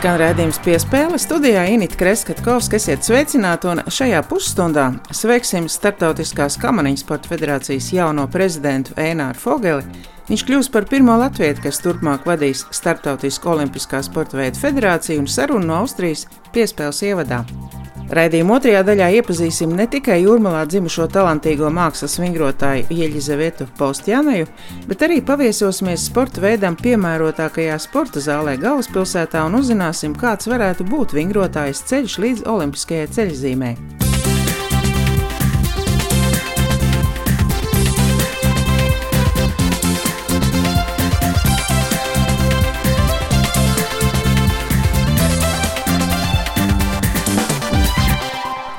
Skan 0.00 0.14
redzējums 0.16 0.56
piespēle 0.64 1.18
studijā 1.20 1.66
Inita 1.68 1.98
Kreskatkovska, 2.00 2.78
esiet 2.78 3.04
sveicināti 3.04 3.68
un 3.68 3.82
šajā 3.84 4.22
pusstundā 4.30 4.86
sveiksim 5.12 5.66
Startautiskās 5.68 6.56
kamaniņu 6.62 7.02
sporta 7.02 7.28
federācijas 7.28 7.90
jauno 7.92 8.24
prezidentu 8.32 8.96
Ēnāru 8.96 9.36
Fogeli. 9.42 9.84
Viņš 10.30 10.46
kļūs 10.48 10.70
par 10.72 10.86
pirmo 10.88 11.18
latviešu, 11.20 11.66
kas 11.66 11.82
turpmāk 11.84 12.24
vadīs 12.24 12.64
Startautisko 12.72 13.52
olimpiskā 13.58 14.00
sporta 14.06 14.40
veidu 14.40 14.62
federāciju 14.62 15.20
un 15.20 15.28
sarunu 15.28 15.68
no 15.68 15.82
Austrijas 15.82 16.24
piespēles 16.56 17.04
ievadā. 17.04 17.44
Raidījuma 18.10 18.56
otrajā 18.56 18.80
daļā 18.82 19.06
iepazīsim 19.20 19.70
ne 19.78 19.84
tikai 19.86 20.16
jūrmalā 20.24 20.64
dzimušo 20.66 21.06
talantīgo 21.14 21.68
mākslas 21.70 22.18
vingrotāju 22.18 22.88
Ieļizavetu 22.90 23.68
Postjānaju, 23.78 24.48
bet 24.90 25.06
arī 25.06 25.20
paviesosimies 25.22 26.08
sporta 26.10 26.42
veidam 26.42 26.74
piemērotākajā 26.80 27.78
sporta 27.86 28.18
zālē 28.24 28.56
galvaspilsētā 28.58 29.46
un 29.46 29.60
uzzināsim, 29.62 30.18
kāds 30.18 30.50
varētu 30.50 30.90
būt 30.90 31.14
vingrotājas 31.20 31.86
ceļš 31.86 32.22
līdz 32.26 32.46
olimpiskajai 32.50 33.10
ceļzīmei. 33.14 34.09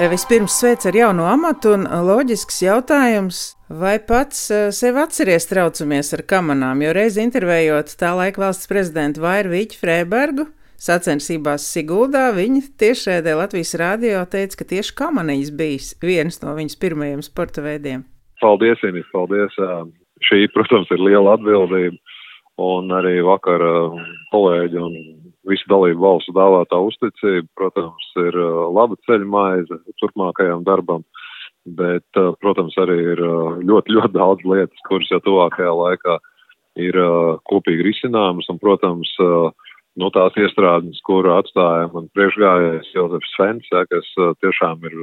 Vispirms 0.09 0.55
sveic 0.57 0.85
ar 0.89 0.95
jauno 0.97 1.27
amatu 1.29 1.75
un 1.75 1.83
loģisks 1.85 2.63
jautājums. 2.63 3.41
Vai 3.69 3.99
pats 4.01 4.47
sev 4.73 4.97
atceries 4.97 5.45
traucamies 5.45 6.09
ar 6.17 6.23
kamanām, 6.25 6.81
jo 6.81 6.93
reiz 6.97 7.19
intervējot 7.21 7.93
tā 7.99 8.09
laika 8.17 8.41
valsts 8.41 8.65
prezidentu 8.71 9.21
Vairu 9.21 9.51
Vīķu 9.53 9.77
Freibergu, 9.77 10.47
sacensībās 10.81 11.67
Siguldā, 11.69 12.31
viņa 12.33 12.63
tiešraidē 12.81 13.35
Latvijas 13.37 13.75
rādio 13.77 14.25
teica, 14.25 14.57
ka 14.63 14.69
tieši 14.73 14.95
kamaniņas 15.03 15.53
bijis 15.61 15.93
viens 16.01 16.41
no 16.41 16.55
viņas 16.57 16.81
pirmajiem 16.81 17.21
sporta 17.21 17.61
veidiem. 17.61 18.01
Paldies, 18.41 18.81
Inis, 18.89 19.05
paldies. 19.13 19.53
Šī, 20.25 20.47
protams, 20.55 20.89
ir 20.89 21.05
liela 21.05 21.37
atbildība. 21.37 22.01
Un 22.61 22.89
arī 22.97 23.19
vakar 23.25 23.61
kolēģi 24.33 24.81
un 24.81 24.97
visu 25.49 25.65
dalību 25.71 26.03
valstu 26.03 26.33
dāvātā 26.35 26.79
uzticība, 26.85 27.47
protams, 27.57 28.09
ir 28.21 28.37
uh, 28.37 28.67
laba 28.73 28.97
ceļa 29.07 29.27
maize 29.27 29.79
turpmākajam 30.01 30.65
darbam, 30.67 31.05
bet, 31.65 32.05
uh, 32.19 32.33
protams, 32.43 32.77
arī 32.81 32.99
ir 33.15 33.23
uh, 33.25 33.57
ļoti, 33.65 33.95
ļoti 33.97 34.13
daudz 34.17 34.45
lietas, 34.45 34.85
kuras 34.89 35.09
jau 35.13 35.21
tuvākajā 35.25 35.73
laikā 35.77 36.19
ir 36.79 36.95
kopīgi 37.51 37.83
risināmas, 37.83 38.47
un, 38.47 38.55
protams, 38.61 39.09
no 39.99 40.09
tās 40.15 40.37
iestrādes, 40.39 41.01
kur 41.03 41.27
atstāja 41.27 41.89
man 41.91 42.05
priekšgājējs 42.15 42.93
Jozefs 42.95 43.33
Fens, 43.35 43.67
ja, 43.73 43.81
kas 43.91 44.07
tiešām 44.39 44.79
ir 44.87 44.95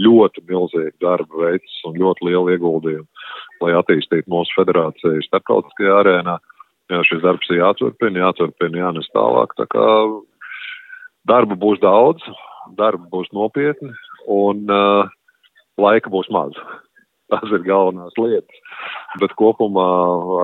ļoti 0.00 0.46
milzīgu 0.48 0.96
darbu 1.04 1.42
veids 1.44 1.76
un 1.84 2.00
ļoti 2.00 2.30
lielu 2.30 2.54
ieguldījumu, 2.54 3.28
lai 3.60 3.76
attīstītu 3.76 4.32
mūsu 4.32 4.56
federāciju 4.56 5.20
starptautiskajā 5.28 6.00
arēnā. 6.00 6.38
Uh, 6.40 6.53
jā, 6.92 7.02
šis 7.08 7.22
darbs 7.24 7.50
ir 7.50 7.60
jāturpina, 7.62 8.26
jāturpina, 8.26 8.82
jānes 8.86 9.10
tālāk. 9.16 9.54
Tā 9.58 9.66
kā 9.72 9.86
darba 11.28 11.58
būs 11.58 11.80
daudz, 11.82 12.24
darba 12.78 13.06
būs 13.12 13.30
nopietni 13.36 13.92
un 14.30 14.64
uh, 14.72 15.08
laika 15.80 16.12
būs 16.12 16.30
maz. 16.34 16.56
Tas 17.32 17.48
ir 17.56 17.64
galvenās 17.64 18.16
lietas. 18.20 18.58
Bet 19.22 19.32
kopumā 19.40 19.86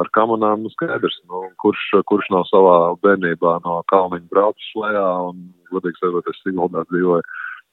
ar 0.00 0.08
kamanām 0.16 0.64
nu 0.64 0.70
skaidrs, 0.72 1.18
nu, 1.28 1.42
kurš, 1.60 1.82
kurš 2.08 2.30
nav 2.32 2.46
savā 2.48 2.76
bērnībā 3.04 3.58
no 3.66 3.80
kalniņa 3.92 4.30
braucis 4.32 4.70
lejā 4.80 5.06
un, 5.28 5.50
godīgi 5.70 6.00
sakot, 6.00 6.30
es 6.30 6.40
Siguldā 6.40 6.86
dzīvoju 6.88 7.26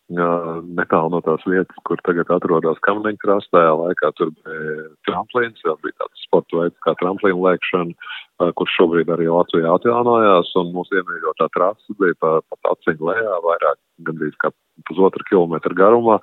netālu 0.09 1.11
no 1.11 1.19
tās 1.21 1.43
vietas, 1.45 1.75
kur 1.83 1.99
tagad 2.07 2.29
atrodas 2.31 2.79
Kamniņa 2.85 3.19
krastā. 3.19 3.57
Tajā 3.57 3.73
laikā 3.75 4.11
tur 4.15 4.31
bija 4.31 4.85
tramplīns, 5.07 5.63
jau 5.65 5.75
bija 5.83 5.95
tāds 5.99 6.23
sporta 6.23 6.61
veids 6.61 6.79
kā 6.85 6.93
tramplīna 6.99 7.39
lēkšana, 7.43 8.11
kurš 8.55 8.75
šobrīd 8.77 9.11
arī 9.11 9.27
Latvijā 9.27 9.73
atjaunojās, 9.73 10.53
un 10.61 10.71
mūsu 10.75 10.99
iemīļotā 10.99 11.49
trasa 11.55 11.97
bija 11.99 12.15
pa, 12.21 12.37
pa 12.47 12.59
taciņu 12.69 13.09
lejā, 13.09 13.39
vairāk 13.43 13.79
gandrīz 14.07 14.37
kā 14.39 14.53
pusotru 14.87 15.25
kilometru 15.27 15.75
garumā, 15.75 16.19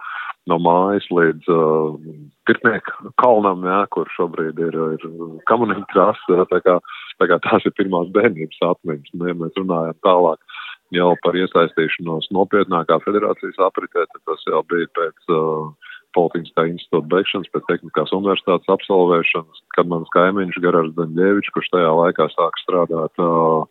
no 0.48 0.58
mājas 0.62 1.06
līdz 1.10 1.50
uh, 1.50 1.96
Pirtnieku 2.44 3.12
kalnam, 3.20 3.64
jā, 3.64 3.80
kur 3.92 4.08
šobrīd 4.14 4.58
ir, 4.60 4.76
ir 4.96 5.06
Kamniņa 5.48 5.86
krasta, 5.92 6.44
tā 6.50 6.60
kā, 6.64 6.78
tā 7.20 7.28
kā 7.30 7.40
tās 7.46 7.64
ir 7.64 7.74
pirmās 7.76 8.12
bērnības 8.14 8.60
atmiņas, 8.68 9.14
un 9.16 9.28
ja 9.28 9.36
mēs 9.40 9.60
runājam 9.60 9.96
tālāk 10.04 10.53
jau 10.92 11.10
par 11.24 11.36
iesaistīšanos 11.38 12.28
nopietnākā 12.34 12.98
federācijas 13.06 13.60
apritē, 13.66 14.04
tad 14.10 14.22
tas 14.28 14.44
jau 14.50 14.62
bija 14.70 14.90
pēc 14.98 15.32
uh, 15.32 15.72
Politiskā 16.14 16.68
institūta 16.70 17.08
beigšanas, 17.10 17.50
pēc 17.50 17.64
tehniskās 17.66 18.12
universitātes 18.14 18.70
absolvēšanas, 18.70 19.62
kad 19.74 19.88
mans 19.90 20.10
kaimiņš 20.14 20.60
Garārs 20.62 20.92
Daņģēvičs, 20.94 21.50
kurš 21.56 21.70
tajā 21.72 21.90
laikā 21.90 22.28
sāka 22.34 22.62
strādāt 22.62 23.22
uh, 23.22 23.64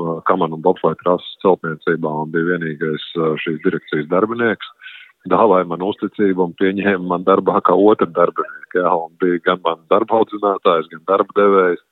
uh 0.00 0.22
kamanu 0.28 0.56
un 0.56 0.64
bobslēg 0.64 0.96
trases 1.02 1.36
celtniecībā 1.44 2.14
un 2.22 2.32
bija 2.32 2.54
vienīgais 2.54 3.04
uh, 3.18 3.34
šīs 3.42 3.60
direkcijas 3.66 4.08
darbinieks, 4.08 4.72
dāvāja 5.28 5.68
man 5.68 5.84
uzticību 5.84 6.46
un 6.46 6.56
pieņēma 6.56 7.04
man 7.12 7.26
darbā 7.28 7.60
kā 7.66 7.76
otru 7.76 8.08
darbinieku, 8.16 8.80
jā, 8.80 8.88
un 8.88 9.12
bija 9.20 9.44
gan 9.50 9.60
man 9.66 9.84
darba 9.92 10.22
audzinātājs, 10.22 10.88
gan 10.94 11.04
darba 11.10 11.36
devējs, 11.36 11.84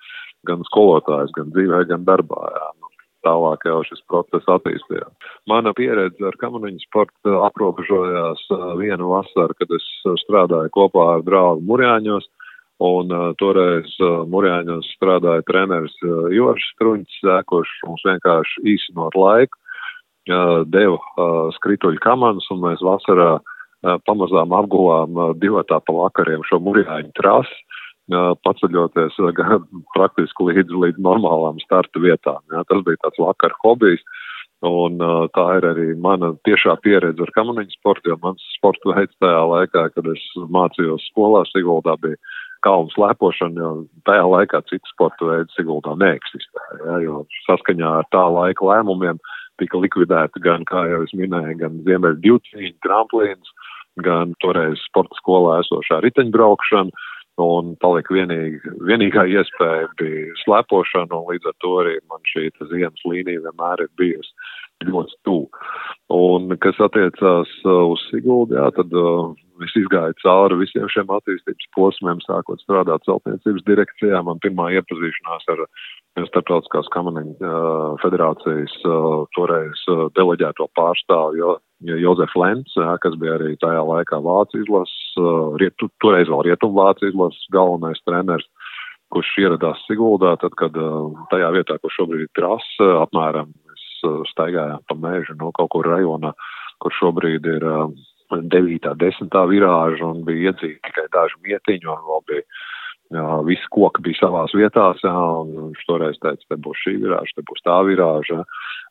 gan 0.49 0.65
skolotājs, 0.71 1.35
gan 1.37 1.53
dzīvē, 1.53 1.85
gan 1.93 2.09
darbā, 2.09 2.49
jā. 2.55 2.69
Nu, 2.81 2.88
tālāk 3.27 3.67
jau 3.69 3.83
šis 3.87 4.01
process 4.11 4.49
attīstījās. 4.51 5.13
Mana 5.51 5.73
pieredze 5.77 6.25
ar 6.29 6.37
kamaniņu 6.41 6.83
sportu 6.85 7.39
aprobežojās 7.47 8.43
uh, 8.55 8.73
vienu 8.81 9.13
vasaru, 9.13 9.57
kad 9.59 9.73
es 9.75 9.87
uh, 10.05 10.17
strādāju 10.25 10.73
kopā 10.75 11.07
ar 11.17 11.25
draugu 11.27 11.65
Murjāņos, 11.69 12.29
un 12.85 13.15
uh, 13.15 13.31
toreiz 13.41 13.95
uh, 13.99 14.25
Murjāņos 14.31 14.91
strādāja 14.97 15.47
treneris 15.49 15.97
uh, 16.05 16.29
Joris 16.35 16.67
Struņķis, 16.75 17.23
kurš 17.51 17.73
mums 17.87 18.05
vienkārši 18.07 18.67
īsinot 18.75 19.19
laiku 19.19 19.59
uh, 19.59 20.63
deva 20.71 20.99
uh, 20.99 21.49
skrituļu 21.59 22.03
kamanas, 22.05 22.47
un 22.55 22.63
mēs 22.67 22.85
vasarā 22.85 23.33
uh, 23.39 23.99
pamazām 24.07 24.55
apguvām 24.55 25.19
uh, 25.19 25.35
divatā 25.43 25.83
pa 25.83 25.99
vakariem 26.05 26.47
šo 26.47 26.63
Murjāņu 26.63 27.15
trasi 27.19 27.65
paceļoties 28.47 29.19
praktiski 29.97 30.49
līdz, 30.51 30.73
līdz 30.85 31.05
normālām 31.05 31.61
starta 31.65 32.03
vietām. 32.03 32.41
Jā. 32.53 32.65
Tas 32.69 32.83
bija 32.87 33.01
tāds 33.05 33.23
vakar 33.23 33.57
hobijs. 33.65 34.05
Un 34.67 34.99
tā 34.99 35.45
ir 35.55 35.65
arī 35.69 35.93
mana 36.03 36.33
tiešā 36.43 36.73
pieredze 36.83 37.23
ar 37.23 37.31
kamaniņu 37.37 37.77
sportu, 37.77 38.11
jo 38.11 38.17
mans 38.25 38.43
sporta 38.57 38.91
veids 38.91 39.15
tajā 39.23 39.45
laikā, 39.47 39.85
kad 39.95 40.09
es 40.11 40.25
mācījos 40.51 41.05
skolā 41.13 41.45
Siguldā, 41.47 41.95
bija 42.03 42.19
kalnu 42.67 42.91
slēpošana, 42.91 43.55
jo 43.63 43.71
tajā 44.09 44.25
laikā 44.27 44.61
citu 44.67 44.91
sporta 44.91 45.29
veidu 45.29 45.55
Siguldā 45.55 45.95
neeksistēja, 46.01 46.79
ja, 46.83 46.97
jo 47.05 47.21
saskaņā 47.47 47.93
ar 48.01 48.09
tā 48.15 48.25
laika 48.35 48.67
lēmumiem 48.67 49.21
tika 49.63 49.79
likvidēta 49.79 50.43
gan, 50.43 50.67
kā 50.67 50.85
jau 50.91 51.05
es 51.07 51.15
minēju, 51.19 51.55
gan 51.63 51.79
ziemeļu 51.87 52.19
divcīņu, 52.27 52.75
tramplīns, 52.83 53.55
gan 54.03 54.35
toreiz 54.43 54.83
sporta 54.87 55.15
skolā 55.19 55.61
esošā 55.63 56.01
riteņbraukšana 56.05 57.07
un 57.43 57.75
palika 57.83 58.15
vienīgi, 58.15 58.75
vienīgā 58.89 59.27
iespēja 59.31 59.91
bija 60.01 60.37
slēpošana, 60.45 61.15
un 61.15 61.29
līdz 61.33 61.51
ar 61.51 61.59
to 61.65 61.75
arī 61.83 61.99
man 62.11 62.25
šī 62.31 62.49
ziemas 62.71 63.05
līnija 63.07 63.45
vienmēr 63.47 63.85
ir 63.85 63.93
bijusi 64.01 64.35
ļoti 64.87 65.17
tuvu. 65.27 65.49
Un, 66.15 66.55
kas 66.63 66.79
attiecās 66.81 67.51
uh, 67.67 67.85
uz 67.93 68.03
Siguldu, 68.09 68.57
jā, 68.57 68.69
tad 68.77 68.95
uh, 68.97 69.33
es 69.65 69.75
izgāju 69.77 70.17
cauri 70.23 70.61
visiem 70.63 70.87
šiem 70.93 71.11
attīstības 71.19 71.71
posmiem, 71.75 72.23
sākot 72.25 72.63
strādāt 72.63 73.05
celtniecības 73.09 73.67
direkcijā. 73.67 74.23
Man 74.25 74.41
pirmā 74.45 74.71
iepazīšanās 74.79 75.49
ar 75.55 75.65
Startautiskās 76.27 76.89
kamaniņu 76.95 77.53
federācijas 78.03 78.75
toreiz 79.37 79.85
deleģēto 80.19 80.67
pārstāvu 80.79 81.39
jo, 81.39 81.53
Jozef 82.03 82.35
jā, 82.35 82.97
kas 83.03 83.15
bija 83.21 83.37
arī 83.37 83.55
tajā 83.63 83.85
laikā 83.87 84.19
Vācijas 84.25 84.67
izlases, 84.67 85.87
toreiz 86.03 86.27
vēl 86.27 86.43
Rietumu 86.49 86.81
Vācijas 86.81 87.15
izlases 87.15 87.47
galvenais 87.55 88.03
treneris, 88.05 88.49
kurš 89.15 89.31
ieradās 89.45 89.85
Siguldā, 89.87 90.35
tad, 90.43 90.57
kad 90.59 90.75
tajā 91.31 91.53
vietā, 91.55 91.79
kur 91.79 91.95
šobrīd 91.95 92.27
ir 92.27 92.35
trasa, 92.37 92.91
apmēram 93.05 93.55
mēs 93.55 93.87
staigājām 94.33 94.85
pa 94.89 94.99
mēžu 94.99 95.39
no 95.39 95.53
kaut 95.57 95.71
kur 95.77 95.87
rajonā, 95.87 96.35
kur 96.83 96.95
šobrīd 96.99 97.47
ir 97.47 97.65
uh, 97.67 97.89
9. 98.31 98.95
10. 98.97 99.37
virāža 99.49 100.05
un 100.05 100.25
bija 100.27 100.51
iedzīti 100.51 100.83
tikai 100.85 101.07
daži 101.15 101.39
mietiņi 101.47 101.89
un 101.89 102.03
vēl 102.09 102.25
bija 102.29 102.43
visi 103.49 103.65
koki 103.73 104.03
bija 104.05 104.21
savās 104.21 104.53
vietās, 104.53 105.01
un 105.05 105.53
viņš 105.71 105.85
toreiz 105.89 106.19
teica, 106.21 106.45
te 106.45 106.57
būs 106.61 106.83
šī 106.85 106.99
virāža, 107.05 107.37
te 107.37 107.45
būs 107.49 107.65
tā 107.65 107.79
virāža. 107.89 108.43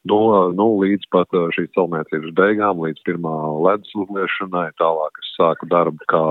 Nu, 0.08 0.18
nu, 0.56 0.66
līdz 0.82 1.06
pat 1.12 1.30
šīs 1.54 1.70
celtniecības 1.76 2.34
beigām, 2.38 2.82
līdz 2.82 3.02
pirmā 3.06 3.34
ledus 3.66 3.92
uzliešanai, 3.98 4.72
tālāk 4.80 5.22
es 5.22 5.30
sāku 5.36 5.68
darbu 5.70 6.10
kā 6.10 6.24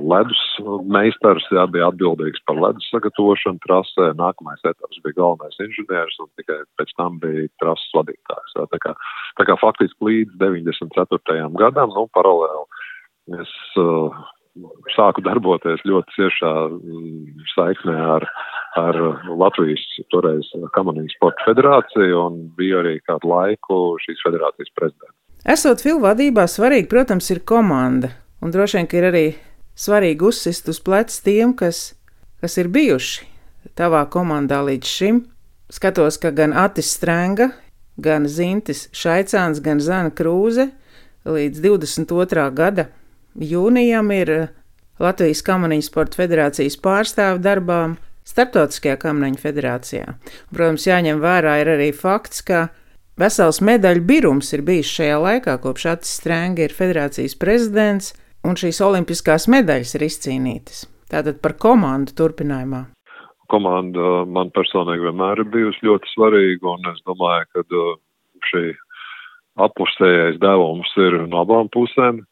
ledus 0.00 0.42
meistars, 0.88 1.44
jā, 1.52 1.66
bija 1.68 1.90
atbildīgs 1.90 2.44
par 2.46 2.60
ledus 2.60 2.88
sagatavošanu 2.92 3.60
trasē, 3.66 4.10
nākamais 4.20 4.64
etaps 4.64 5.02
bija 5.04 5.18
galvenais 5.18 5.60
inženieris, 5.60 6.20
un 6.22 6.30
tikai 6.40 6.60
pēc 6.80 6.96
tam 6.96 7.18
bija 7.20 7.48
trases 7.60 7.96
vadītājs. 7.96 8.56
Jā, 8.56 8.68
tā 8.72 8.80
kā, 8.84 8.96
tā 9.40 9.48
kā 9.48 9.58
faktiski 9.60 10.10
līdz 10.10 10.38
94. 10.40 11.50
gadam, 11.60 11.92
nu, 11.96 12.06
paralēli 12.14 13.40
es 13.40 13.50
uh, 13.78 14.14
sāku 14.96 15.22
darboties 15.24 15.82
ļoti 15.86 16.16
ciešā 16.16 16.52
mm, 16.68 17.44
saiknē 17.54 17.96
ar, 18.16 18.26
ar 18.80 18.98
Latvijas 19.28 19.82
toreiz 20.12 20.48
Kamanijas 20.74 21.14
sporta 21.16 21.46
federāciju 21.48 22.24
un 22.26 22.40
biju 22.58 22.80
arī 22.82 22.96
kādu 23.06 23.30
laiku 23.30 23.80
šīs 24.02 24.22
federācijas 24.26 24.72
prezidents. 24.74 25.16
Esot 25.48 25.80
filmu 25.80 26.04
vadībā, 26.04 26.44
svarīgi, 26.50 26.90
protams, 26.90 27.30
ir 27.32 27.40
komanda. 27.48 28.10
Un 28.44 28.52
droši 28.52 28.78
vien, 28.78 28.88
ka 28.90 28.98
ir 28.98 29.08
arī 29.08 29.24
svarīgi 29.78 30.26
uzsist 30.26 30.68
uz 30.68 30.80
pleca 30.84 31.16
tiem, 31.24 31.54
kas, 31.56 31.94
kas 32.42 32.58
ir 32.60 32.68
bijuši 32.72 33.28
tavā 33.78 34.04
komandā 34.12 34.60
līdz 34.66 34.94
šim. 34.98 35.24
Skatos, 35.70 36.18
ka 36.20 36.32
gan 36.34 36.52
Atis 36.56 36.90
Strenga, 36.96 37.52
gan 38.00 38.26
Zintis 38.28 38.88
Šaicāns, 38.96 39.62
gan 39.64 39.80
Zana 39.80 40.12
Krūze 40.12 40.70
līdz 41.24 41.62
22. 41.62 42.48
gada 42.56 42.90
jūnijam 43.38 44.10
ir 44.14 44.30
eh, 44.34 44.48
Latvijas 45.00 45.42
Kamaniņu 45.46 45.86
sporta 45.86 46.20
federācijas 46.20 46.76
pārstāvu 46.82 47.40
darbām 47.44 47.96
Startautiskajā 48.28 48.98
Kamaniņu 49.00 49.40
federācijā. 49.40 50.14
Protams, 50.52 50.86
jāņem 50.86 51.22
vērā 51.22 51.56
arī 51.64 51.90
fakts, 51.96 52.44
ka 52.46 52.68
vesels 53.18 53.60
medaļu 53.64 54.04
birums 54.06 54.52
ir 54.54 54.62
bijis 54.66 54.92
šajā 54.92 55.16
laikā, 55.24 55.56
kopš 55.62 55.86
Atis 55.94 56.12
Strēnga 56.20 56.66
ir 56.66 56.76
federācijas 56.76 57.34
prezidents, 57.40 58.12
un 58.46 58.56
šīs 58.60 58.80
olimpiskās 58.84 59.48
medaļas 59.50 59.96
ir 59.96 60.06
izcīnītas. 60.06 60.84
Tātad 61.10 61.40
par 61.42 61.56
komandu 61.58 62.14
turpinājumā. 62.20 62.84
Komanda 63.50 64.22
man 64.30 64.52
personīgi 64.54 65.08
vienmēr 65.08 65.42
ir 65.42 65.50
bijusi 65.50 65.88
ļoti 65.88 66.12
svarīga, 66.12 66.76
un 66.76 66.92
es 66.92 67.00
domāju, 67.08 67.48
ka 67.50 67.64
uh, 67.66 67.96
šī 68.46 68.64
apusējais 69.60 70.38
devums 70.40 70.92
ir 71.02 71.18
no 71.26 71.42
abām 71.42 71.68
pusēm 71.74 72.22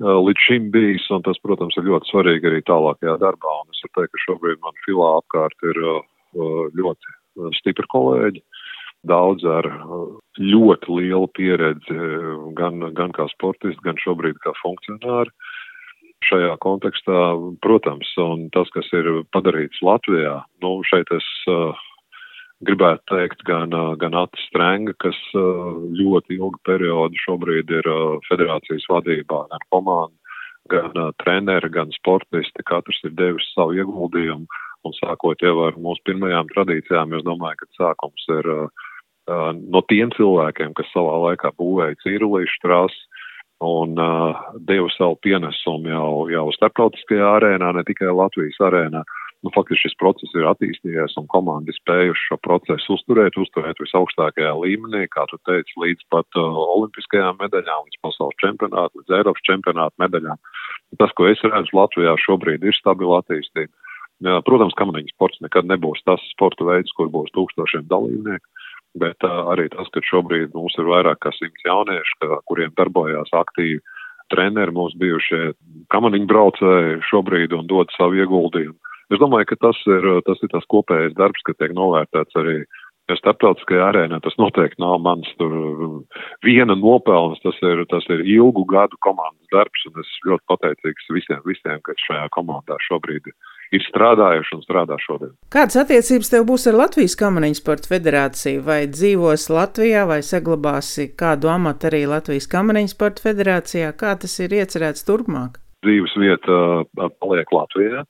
līdz 0.00 0.46
šim 0.46 0.70
bijis, 0.74 1.06
un 1.14 1.22
tas, 1.24 1.38
protams, 1.42 1.76
ir 1.78 1.88
ļoti 1.88 2.10
svarīgi 2.10 2.50
arī 2.50 2.62
tālākajā 2.68 3.16
darbā. 3.22 3.52
Un 3.62 3.72
es 3.72 3.82
varu 3.84 3.94
teikt, 3.96 4.12
ka 4.12 4.24
šobrīd 4.26 4.62
man 4.64 4.80
filā 4.84 5.10
apkārt 5.20 5.68
ir 5.70 5.82
ļoti 6.76 7.52
stipri 7.56 7.88
kolēģi, 7.92 8.42
daudz 9.08 9.44
ar 9.48 9.68
ļoti 10.40 10.98
lielu 11.00 11.28
pieredzi, 11.36 11.98
gan, 12.58 12.90
gan 12.96 13.14
kā 13.16 13.28
sportisti, 13.32 13.80
gan 13.86 13.96
šobrīd 14.02 14.40
kā 14.44 14.52
funkcionāri. 14.62 15.32
Šajā 16.26 16.54
kontekstā, 16.64 17.36
protams, 17.62 18.08
un 18.18 18.48
tas, 18.50 18.70
kas 18.72 18.88
ir 18.96 19.08
padarīts 19.36 19.82
Latvijā, 19.84 20.40
nu, 20.64 20.78
šeit 20.88 21.12
es 21.12 21.26
uh, 21.52 21.76
gribētu 22.64 23.04
teikt, 23.10 23.42
gan, 23.48 23.74
gan 24.00 24.16
Atis 24.16 24.44
Strenga, 24.48 24.94
kas 25.02 25.18
ļoti 25.34 26.38
ilgu 26.38 26.60
periodu 26.64 27.18
šobrīd 27.24 27.72
ir 27.74 27.88
federācijas 28.28 28.86
vadībā, 28.90 29.42
gan 29.50 29.66
komanda, 29.68 30.16
gan 30.72 31.12
treneri, 31.22 31.70
gan 31.72 31.92
sportisti. 31.94 32.64
Katrs 32.66 33.02
ir 33.04 33.14
devis 33.18 33.48
savu 33.54 33.76
ieguldījumu. 33.76 34.46
Un 34.86 34.94
sākot 34.94 35.40
jau 35.42 35.64
ar 35.66 35.76
mūsu 35.82 35.98
pirmajām 36.06 36.46
tradīcijām, 36.52 37.16
es 37.18 37.24
domāju, 37.26 37.58
ka 37.58 37.66
sākums 37.74 38.26
ir 38.30 38.48
no 39.26 39.82
tiem 39.90 40.12
cilvēkiem, 40.14 40.76
kas 40.78 40.92
savā 40.94 41.16
laikā 41.24 41.50
būvēja 41.58 41.98
cīrulīšu 42.04 42.60
trasu 42.62 43.24
un 43.66 43.96
uh, 43.96 44.36
deva 44.68 44.86
savu 44.92 45.16
pienesumu 45.24 45.88
jau, 45.88 46.08
jau 46.28 46.44
starptautiskajā 46.54 47.30
arēnā, 47.38 47.70
ne 47.72 47.82
tikai 47.88 48.12
Latvijas 48.12 48.60
arēnā. 48.68 49.00
Uh, 49.00 49.25
nu, 49.44 49.52
faktiski 49.54 49.86
šis 49.86 49.96
process 50.00 50.36
ir 50.36 50.46
attīstījies 50.48 51.16
un 51.20 51.26
komandi 51.32 51.74
spējuši 51.76 52.28
šo 52.30 52.38
procesu 52.44 52.96
uzturēt, 52.96 53.38
uzturēt 53.40 53.80
visaugstākajā 53.82 54.52
līmenī, 54.62 55.04
kā 55.12 55.26
tu 55.30 55.38
teici, 55.48 55.76
līdz 55.82 56.06
pat 56.12 56.40
uh, 56.40 56.60
olimpiskajām 56.76 57.40
medaļām, 57.42 57.88
līdz 57.88 58.02
pasaules 58.06 58.38
čempionātu, 58.42 59.02
līdz 59.02 59.18
Eiropas 59.20 59.48
čempionātu 59.48 60.04
medaļām. 60.04 60.40
Tas, 61.00 61.12
ko 61.18 61.28
es 61.30 61.42
redzu 61.44 61.76
Latvijā 61.76 62.14
šobrīd, 62.24 62.64
ir 62.64 62.78
stabila 62.78 63.20
attīstība. 63.22 63.72
Jā, 64.24 64.38
protams, 64.46 64.76
kamaniņu 64.78 65.12
sports 65.12 65.42
nekad 65.44 65.68
nebūs 65.68 66.00
tas 66.08 66.22
sporta 66.32 66.64
veids, 66.64 66.94
kur 66.96 67.10
būs 67.12 67.28
tūkstošiem 67.36 67.84
dalībnieku, 67.90 68.64
bet 69.02 69.26
uh, 69.28 69.52
arī 69.52 69.68
tas, 69.74 69.90
ka 69.92 70.00
šobrīd 70.08 70.56
mums 70.56 70.78
ir 70.80 70.88
vairāk 70.88 71.20
kā 71.20 71.34
simts 71.36 71.68
jauniešu, 71.68 72.16
ka, 72.22 72.40
kuriem 72.48 72.72
darbojās 72.80 73.34
aktīvi 73.36 73.82
treneri, 74.32 74.72
mūsu 74.74 74.96
bijušie 74.98 75.42
kamaniņu 75.92 76.28
braucēji 76.30 77.02
šobrīd 77.10 77.52
un 77.54 77.68
dod 77.70 77.92
savu 77.94 78.18
ieguldījumu. 78.24 78.78
Es 79.12 79.20
domāju, 79.22 79.46
ka 79.52 79.60
tas 79.68 79.78
ir, 79.86 80.08
tas 80.26 80.40
ir 80.42 80.50
tas 80.50 80.66
kopējais 80.72 81.14
darbs, 81.14 81.44
ka 81.46 81.54
tiek 81.54 81.74
novērtēts 81.76 82.38
arī 82.40 82.58
starptautiskajā 83.14 83.84
arēnā. 83.86 84.18
Tas 84.24 84.34
noteikti 84.40 84.82
nav 84.82 84.96
mans 85.04 85.28
tur 85.38 85.52
viena 86.42 86.74
nopelns, 86.74 87.38
tas 87.44 87.58
ir, 87.62 87.84
tas 87.90 88.06
ir 88.10 88.24
ilgu 88.26 88.64
gadu 88.66 88.98
komandas 89.04 89.46
darbs, 89.52 89.84
un 89.86 90.00
es 90.02 90.10
ļoti 90.26 90.42
pateicīgs 90.50 91.12
visiem, 91.14 91.42
visiem, 91.46 91.78
kas 91.86 92.02
šajā 92.08 92.26
komandā 92.34 92.78
šobrīd 92.88 93.30
ir 93.74 93.84
strādājuši 93.86 94.56
un 94.56 94.64
strādā 94.64 94.98
šodien. 95.02 95.36
Kādas 95.54 95.78
attiecības 95.84 96.32
tev 96.32 96.48
būs 96.50 96.66
ar 96.70 96.80
Latvijas 96.82 97.14
kamaniņu 97.18 97.60
sporta 97.60 97.92
federāciju? 97.92 98.64
Vai 98.66 98.80
dzīvos 98.90 99.46
Latvijā, 99.54 100.02
vai 100.10 100.18
saglabāsi 100.26 101.12
kādu 101.18 101.50
amatu 101.52 101.90
arī 101.90 102.04
Latvijas 102.10 102.50
kamaniņu 102.50 102.94
sporta 102.94 103.22
federācijā? 103.28 103.94
Kā 103.94 104.16
tas 104.18 104.34
ir 104.42 104.58
iecerēts 104.58 105.06
turpmāk? 105.06 105.62
Dzīves 105.86 106.18
vieta 106.18 106.60
paliek 107.22 107.50
Latvijā 107.54 108.02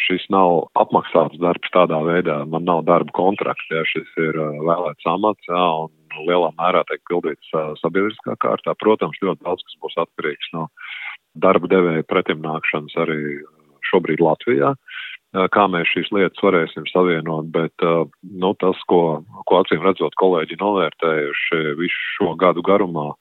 šis 0.00 0.26
nav 0.32 0.68
apmaksāts 0.80 1.38
darbs 1.42 1.70
tādā 1.74 2.00
veidā, 2.06 2.40
man 2.50 2.66
nav 2.66 2.82
darba 2.88 3.14
kontrakts, 3.14 3.66
ja 3.70 3.84
šis 3.88 4.10
ir 4.20 4.38
vēlēts 4.38 5.06
amats, 5.10 5.46
jā, 5.48 5.64
un 5.84 6.26
lielā 6.26 6.50
mērā 6.58 6.82
tiek 6.88 7.02
pildīts 7.10 7.54
sabiedriskā 7.80 8.36
kārtā. 8.42 8.74
Protams, 8.80 9.20
ļoti 9.22 9.44
daudz 9.46 9.62
kas 9.66 9.80
būs 9.82 9.98
atkarīgs 10.04 10.50
no 10.54 10.68
darba 11.34 11.70
devēja 11.70 12.06
pretimnākšanas 12.10 12.96
arī 13.04 13.18
šobrīd 13.90 14.22
Latvijā, 14.24 14.74
kā 15.54 15.66
mēs 15.70 15.90
šīs 15.90 16.10
lietas 16.14 16.42
varēsim 16.42 16.86
savienot, 16.90 17.50
bet 17.54 17.86
nu, 18.22 18.52
tas, 18.62 18.78
ko, 18.90 19.22
ko 19.46 19.62
acīm 19.62 19.82
redzot 19.82 20.14
kolēģi 20.20 20.58
novērtējuši 20.62 21.62
visu 21.78 22.10
šo 22.18 22.34
gadu 22.40 22.62
garumā, 22.66 23.12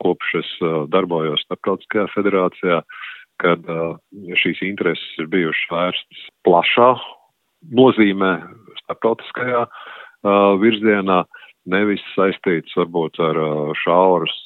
kopš 0.00 0.38
es 0.40 0.54
darbojos 0.92 1.44
starptautiskajā 1.44 2.06
federācijā, 2.14 2.80
kad 3.42 3.66
šīs 4.42 4.62
intereses 4.66 5.18
ir 5.18 5.30
bijušas 5.32 5.70
vērstas 5.72 6.24
plašā 6.46 6.90
nozīmē 7.74 8.34
starptautiskajā 8.82 9.64
virzienā, 10.60 11.22
nevis 11.70 12.02
saistīts 12.14 12.76
varbūt 12.76 13.20
ar 13.24 13.38
šauras 13.80 14.36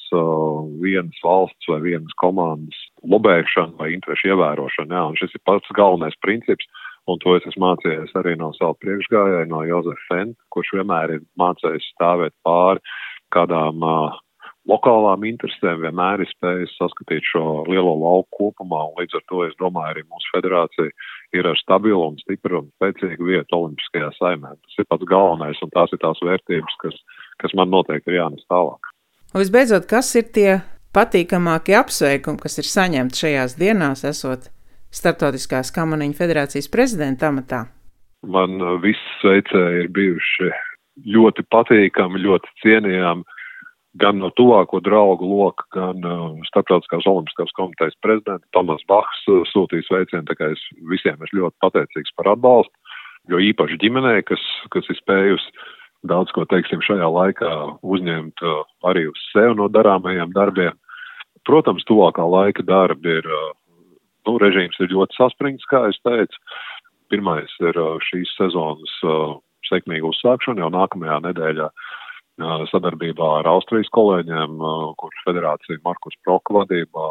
vienas 0.82 1.18
valsts 1.24 1.70
vai 1.70 1.80
vienas 1.84 2.14
komandas 2.22 2.78
lobēšanu 3.02 3.78
vai 3.80 3.92
interešu 3.96 4.32
ievērošanu. 4.32 4.94
Jā, 4.94 5.04
un 5.10 5.18
šis 5.18 5.34
ir 5.34 5.42
pats 5.46 5.74
galvenais 5.78 6.16
princips, 6.22 6.66
un 7.10 7.18
to 7.22 7.34
es 7.38 7.46
esmu 7.50 7.66
mācījies 7.66 8.14
arī 8.20 8.36
no 8.38 8.52
savu 8.56 8.78
priekšgājēju, 8.84 9.50
no 9.50 9.64
Jozefa 9.66 10.06
Fenta, 10.08 10.40
kurš 10.54 10.74
vienmēr 10.78 11.18
ir 11.18 11.26
mācījis 11.40 11.90
stāvēt 11.94 12.34
pāri 12.46 12.82
kādām 13.34 13.84
uh, 13.84 14.18
lokālām 14.68 15.24
interesēm 15.28 15.82
vienmēr 15.82 16.22
ir 16.22 16.30
spējis 16.30 16.74
saskatīt 16.78 17.26
šo 17.26 17.64
lielo 17.68 17.94
lauku 17.98 18.28
kopumā, 18.38 18.84
un 18.90 19.00
līdz 19.00 19.18
ar 19.18 19.24
to 19.30 19.44
es 19.46 19.56
domāju, 19.60 19.94
arī 19.94 20.04
mūsu 20.04 20.34
federācija 20.34 20.90
ir 21.38 21.48
ar 21.48 21.58
stabilu 21.60 22.10
un 22.10 22.18
stipru 22.22 22.62
un 22.62 22.68
spēcīgu 22.76 23.30
vietu 23.30 23.58
Olimpiskajā 23.58 24.10
saimē. 24.18 24.54
Tas 24.56 24.82
ir 24.82 24.88
pats 24.90 25.08
galvenais, 25.08 25.62
un 25.64 25.72
tās 25.74 25.94
ir 25.94 26.02
tās 26.04 26.20
vērtības, 26.24 26.76
kas, 26.84 27.00
kas 27.42 27.56
man 27.58 27.72
noteikti 27.72 28.12
ir 28.12 28.20
jānes 28.20 28.44
tālāk. 28.52 28.92
Un 29.34 29.42
visbeidzot, 29.42 29.88
kas 29.88 30.12
ir 30.20 30.28
tie 30.36 30.60
patīkamākie 30.96 31.76
apsveikumi, 31.78 32.40
kas 32.40 32.60
ir 32.60 32.68
saņemti 32.68 33.24
šajās 33.24 33.58
dienās, 33.60 34.06
esot 34.08 34.52
Startautiskās 34.88 35.68
kamaniņu 35.76 36.16
federācijas 36.16 36.70
prezidenta 36.72 37.28
amatā? 37.28 37.66
Man 38.24 38.56
viss 38.80 39.10
sveicēji 39.20 39.82
ir 39.82 39.90
bijuši 39.92 40.48
ļoti 41.12 41.44
patīkami, 41.52 42.22
ļoti 42.24 42.54
cienījami 42.62 43.37
gan 43.96 44.20
no 44.20 44.30
tuvāko 44.36 44.80
draugu 44.84 45.26
loka, 45.26 45.64
gan 45.74 46.04
uh, 46.04 46.36
Startautiskās 46.50 47.06
olimpiskās 47.08 47.54
komitejas 47.56 47.96
prezidenta 48.04 48.44
Tomas 48.52 48.84
Bahs 48.90 49.24
uh, 49.30 49.42
sūtīs 49.48 49.88
sveicienu, 49.88 50.26
tā 50.28 50.36
kā 50.38 50.52
es 50.52 50.62
visiem 50.90 51.16
esmu 51.16 51.44
ļoti 51.44 51.56
pateicīgs 51.64 52.14
par 52.18 52.34
atbalstu, 52.34 52.74
jo 53.32 53.40
īpaši 53.40 53.80
ģimenei, 53.80 54.22
kas, 54.28 54.42
kas 54.74 54.88
ir 54.92 55.00
spējusi 55.00 55.54
daudz 56.08 56.30
ko, 56.36 56.44
teiksim, 56.46 56.84
šajā 56.84 57.08
laikā 57.10 57.52
uzņemt 57.82 58.44
uh, 58.44 58.62
arī 58.88 59.08
uz 59.10 59.24
sev 59.32 59.56
no 59.58 59.70
darāmajiem 59.72 60.36
darbiem. 60.36 60.76
Protams, 61.48 61.86
tuvākā 61.88 62.26
laika 62.28 62.62
darbi 62.66 63.18
ir, 63.22 63.26
uh, 63.26 63.54
nu, 64.28 64.36
režīms 64.42 64.76
ir 64.84 64.92
ļoti 64.92 65.16
saspringts, 65.16 65.66
kā 65.70 65.86
es 65.88 65.98
teicu, 66.04 66.36
Pirmais 67.08 67.52
ir 67.64 67.78
šīs 68.04 68.34
sezonas 68.36 68.92
sekmīga 69.68 70.08
uzsākšana 70.10 70.64
jau 70.64 70.68
nākamajā 70.72 71.18
nedēļā 71.24 71.68
sadarbībā 72.38 73.40
ar 73.40 73.48
Austrijas 73.50 73.90
kolēģiem, 73.94 74.58
kur 74.98 75.14
federācija 75.24 75.80
Markus 75.84 76.14
Proka 76.24 76.54
vadībā 76.54 77.08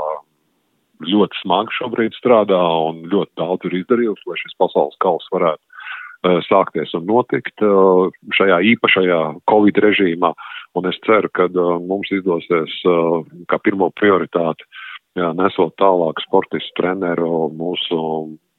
ļoti 1.03 1.41
smagi 1.43 1.75
šobrīd 1.77 2.15
strādā 2.17 2.59
un 2.87 3.03
ļoti 3.11 3.31
daudz 3.37 3.67
ir 3.67 3.81
izdarījusi, 3.81 4.23
lai 4.25 4.37
šis 4.41 4.55
pasaules 4.57 4.97
kausa 5.03 5.27
varētu 5.35 6.41
sākties 6.47 6.93
un 6.97 7.05
notikt 7.05 7.61
šajā 8.33 8.57
īpašajā 8.73 9.19
Covid 9.51 9.77
režīmā. 9.83 10.33
Un 10.75 10.87
es 10.89 10.97
ceru, 11.05 11.29
ka 11.29 11.47
mums 11.53 12.09
izdosies 12.11 12.73
kā 13.49 13.59
pirmo 13.63 13.91
prioritāti, 13.99 14.65
jā, 15.17 15.31
nesot 15.37 15.75
tālāk 15.81 16.21
sportistu 16.25 16.81
treneru 16.81 17.49
mūsu, 17.53 17.99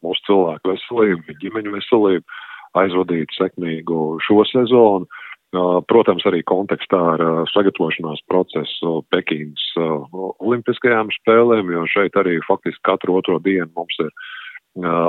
mūsu 0.05 0.27
cilvēku 0.29 0.73
veselību, 0.73 1.39
ģimeņu 1.43 1.75
veselību, 1.75 2.39
aizvadīt 2.79 3.35
sekmīgu 3.35 4.19
šo 4.23 4.45
sezonu 4.47 5.09
Protams, 5.89 6.27
arī 6.29 6.43
kontekstā 6.45 6.99
ar 7.15 7.23
sagatavošanās 7.49 8.21
procesu 8.29 8.99
Pekīnas 9.09 9.63
olimpiskajām 10.45 11.09
spēlēm, 11.15 11.71
jo 11.73 11.87
šeit 11.89 12.13
arī 12.21 12.37
faktiski 12.45 12.85
katru 12.85 13.17
otro 13.17 13.39
dienu 13.41 13.73
mums 13.73 13.97
ir 14.05 14.13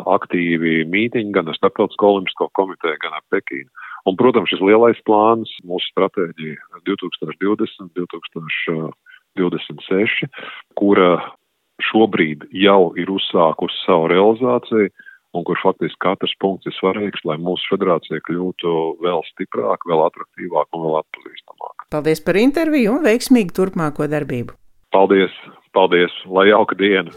aktīvi 0.07 0.87
mītiņi 0.87 1.35
gan 1.35 1.51
ar 1.51 1.59
Starptautisko 1.59 2.13
olimpisko 2.13 2.47
komiteju, 2.55 2.95
gan 3.03 3.19
ar 3.19 3.23
Pekīnu. 3.35 3.67
Un, 4.07 4.15
protams, 4.15 4.47
šis 4.53 4.63
lielais 4.63 4.95
plāns, 5.03 5.51
mūsu 5.67 5.91
stratēģija 5.91 6.55
2020, 6.87 7.91
2026, 7.99 10.23
kura 10.79 11.19
šobrīd 11.83 12.47
jau 12.55 12.95
ir 12.95 13.11
uzsākusi 13.11 13.75
savu 13.83 14.07
realizāciju 14.11 14.87
un 15.37 15.45
kur 15.47 15.59
faktiski 15.61 15.99
katrs 16.03 16.33
punkts 16.41 16.69
ir 16.69 16.75
svarīgs, 16.77 17.21
lai 17.27 17.37
mūsu 17.41 17.73
federācija 17.73 18.21
kļūtu 18.27 18.75
vēl 19.03 19.21
stiprāka, 19.33 19.89
vēl 19.91 20.05
atraktīvāka 20.07 20.77
un 20.77 20.87
vēl 20.87 20.97
atpazīstamāka. 21.03 21.89
Paldies 21.93 22.23
par 22.25 22.39
interviju 22.41 22.97
un 22.97 23.05
veiksmīgu 23.05 23.55
turpmāko 23.55 24.09
darbību. 24.09 24.57
Paldies! 24.95 25.33
Paldies! 25.77 26.13
Lai 26.33 26.47
jauka 26.49 26.73
diena! 26.79 27.13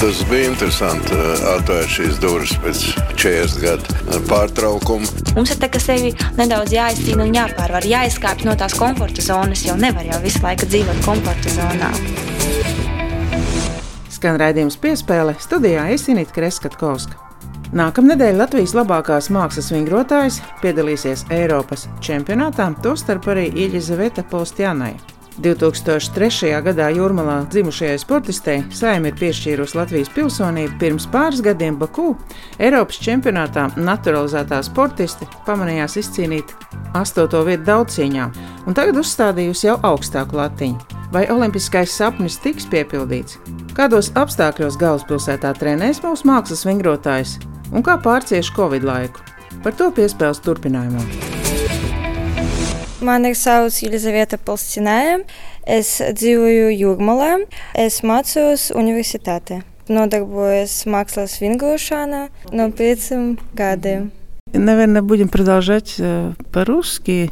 Tas 0.00 0.18
bija 0.26 0.48
interesanti 0.50 1.14
uh, 1.14 1.44
atvērt 1.54 1.92
šīs 1.94 2.18
durvis 2.20 2.56
pēc 2.60 2.80
40 3.14 3.62
gadu 3.62 4.24
pārtraukuma. 4.26 5.06
Mums 5.36 5.54
ir 5.54 5.60
tā, 5.62 5.70
ka 5.70 5.78
sevi 5.80 6.10
nedaudz 6.36 6.74
jāizcīna 6.74 7.22
un 7.28 7.32
jāpārvar, 7.38 7.86
jāizkāpj 7.88 8.48
no 8.48 8.58
tās 8.58 8.74
komforta 8.76 9.22
zonas, 9.24 9.62
jo 9.64 9.78
nevar 9.78 10.10
jau 10.10 10.18
visu 10.26 10.42
laiku 10.42 10.66
dzīvot 10.66 11.04
komforta 11.06 11.54
zonā. 11.54 11.92
Skan 14.12 14.40
raidījums 14.42 14.80
piespēle 14.82 15.38
studijā 15.38 15.86
Esinīt 15.94 16.34
Kreskatkovska. 16.34 17.23
Nākamnedēļ 17.74 18.36
Latvijas 18.38 18.70
labākās 18.76 19.26
mākslas 19.34 19.72
vingrotājs 19.74 20.36
piedalīsies 20.60 21.24
Eiropas 21.34 21.88
čempionātā, 21.98 22.68
tostarp 22.84 23.26
arī 23.32 23.48
Iļizaveta 23.64 24.22
Polstjanai. 24.30 24.92
2003. 25.42 26.52
gadā 26.62 26.92
Jūrmalā 26.94 27.40
dzimušajai 27.50 27.96
sportistei 27.98 28.60
saima 28.70 29.10
ir 29.10 29.16
piešķīrusi 29.18 29.74
Latvijas 29.74 30.12
pilsonību. 30.14 30.76
Pirms 30.78 31.08
pāris 31.10 31.42
gadiem 31.42 31.74
Baku 31.80 32.12
Eiropas 32.62 33.00
čempionātā 33.02 33.64
naturalizētā 33.74 34.60
sportiste 34.62 35.26
pamanījās 35.48 35.98
izcīnīt 35.98 36.54
astoto 36.94 37.40
vietu 37.48 37.66
daudzcīņā, 37.72 38.28
un 38.68 38.78
tagad 38.78 39.00
uzstādījusi 39.02 39.66
jau 39.66 39.80
augstāku 39.90 40.38
latiņu. 40.38 41.00
Vai 41.10 41.24
olimpiskais 41.30 41.90
sapnis 41.90 42.38
tiks 42.38 42.70
piepildīts? 42.70 43.40
Kādos 43.74 44.12
apstākļos 44.14 44.78
galvaspilsētā 44.78 45.50
trenēs 45.58 46.04
mūsu 46.06 46.30
mākslas 46.30 46.62
vingrotājs? 46.70 47.34
un 47.71 47.85
kā 47.85 47.97
pārcieš 48.01 48.51
Covid 48.55 48.85
laiku. 48.87 49.23
Par 49.63 49.75
to 49.75 49.89
piespēles 49.95 50.41
turpinājumā. 50.45 51.03
Mani 53.03 53.31
sauc 53.35 53.75
Elizaveta 53.87 54.37
Palstināja. 54.37 55.21
Es 55.63 55.97
dzīvoju 56.01 56.69
Jūrmalā. 56.75 57.31
Es 57.77 58.01
mācos 58.03 58.69
universitātē. 58.75 59.61
Nodarbojos 59.89 60.83
mākslas 60.85 61.39
vingrošanā 61.41 62.27
no 62.53 62.69
pieciem 62.71 63.37
gadiem. 63.55 64.11
Наверное, 64.51 65.03
будем 65.03 65.29
продолжать 65.29 66.01
по-русски. 66.51 67.31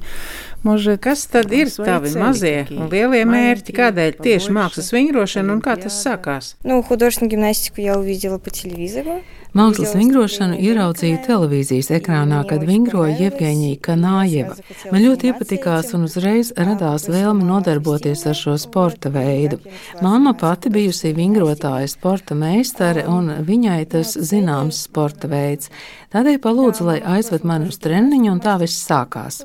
Может, 0.64 1.02
kas 1.02 1.26
tad 1.32 1.52
ir 1.54 1.70
tavi 1.72 2.12
mazie 2.18 2.66
un 2.74 2.90
lielie 2.92 3.24
mērķi? 3.30 3.76
Kādēļ 3.78 4.18
tieši 4.20 4.54
mākslas 4.58 4.92
vingrošana 4.96 5.54
un 5.54 5.64
kā 5.64 5.78
tas 5.80 6.02
sākās? 6.04 6.56
Ну, 6.64 6.82
художественную 6.84 7.32
гимнастику 7.32 7.82
я 7.82 7.98
увидела 8.00 8.38
по 8.38 8.50
телевизору. 8.50 9.22
Mākslas 9.58 9.96
vingrošanu 9.98 10.58
ieraudzīju 10.60 11.22
televīzijas 11.26 11.88
ekrānā, 11.98 12.44
kad 12.50 12.62
vingroja 12.68 13.16
Jevgeņija 13.18 13.80
Kanājeva. 13.88 14.58
Man 14.92 15.02
ļoti 15.02 15.32
iepatikās 15.32 15.94
un 15.98 16.06
uzreiz 16.06 16.52
radās 16.54 17.08
vēlme 17.10 17.48
nodarboties 17.48 18.26
ar 18.30 18.38
šo 18.38 18.58
sporta 18.62 19.10
veidu. 19.14 19.58
Māma 20.04 20.36
pati 20.38 20.70
bijusi 20.74 21.14
vingrotāja 21.18 21.88
sporta 21.90 22.38
meistare 22.38 23.08
un 23.10 23.32
viņai 23.48 23.80
tas 23.96 24.14
zināms 24.30 24.84
sporta 24.90 25.32
veids. 25.32 25.72
Tādēļ 26.14 26.38
palūdzu, 26.44 26.86
lai 26.88 27.00
aizved 27.18 27.44
mani 27.48 27.68
uz 27.72 27.80
treniņu 27.84 28.30
un 28.32 28.44
tā 28.44 28.54
viss 28.62 28.86
sākās. 28.88 29.42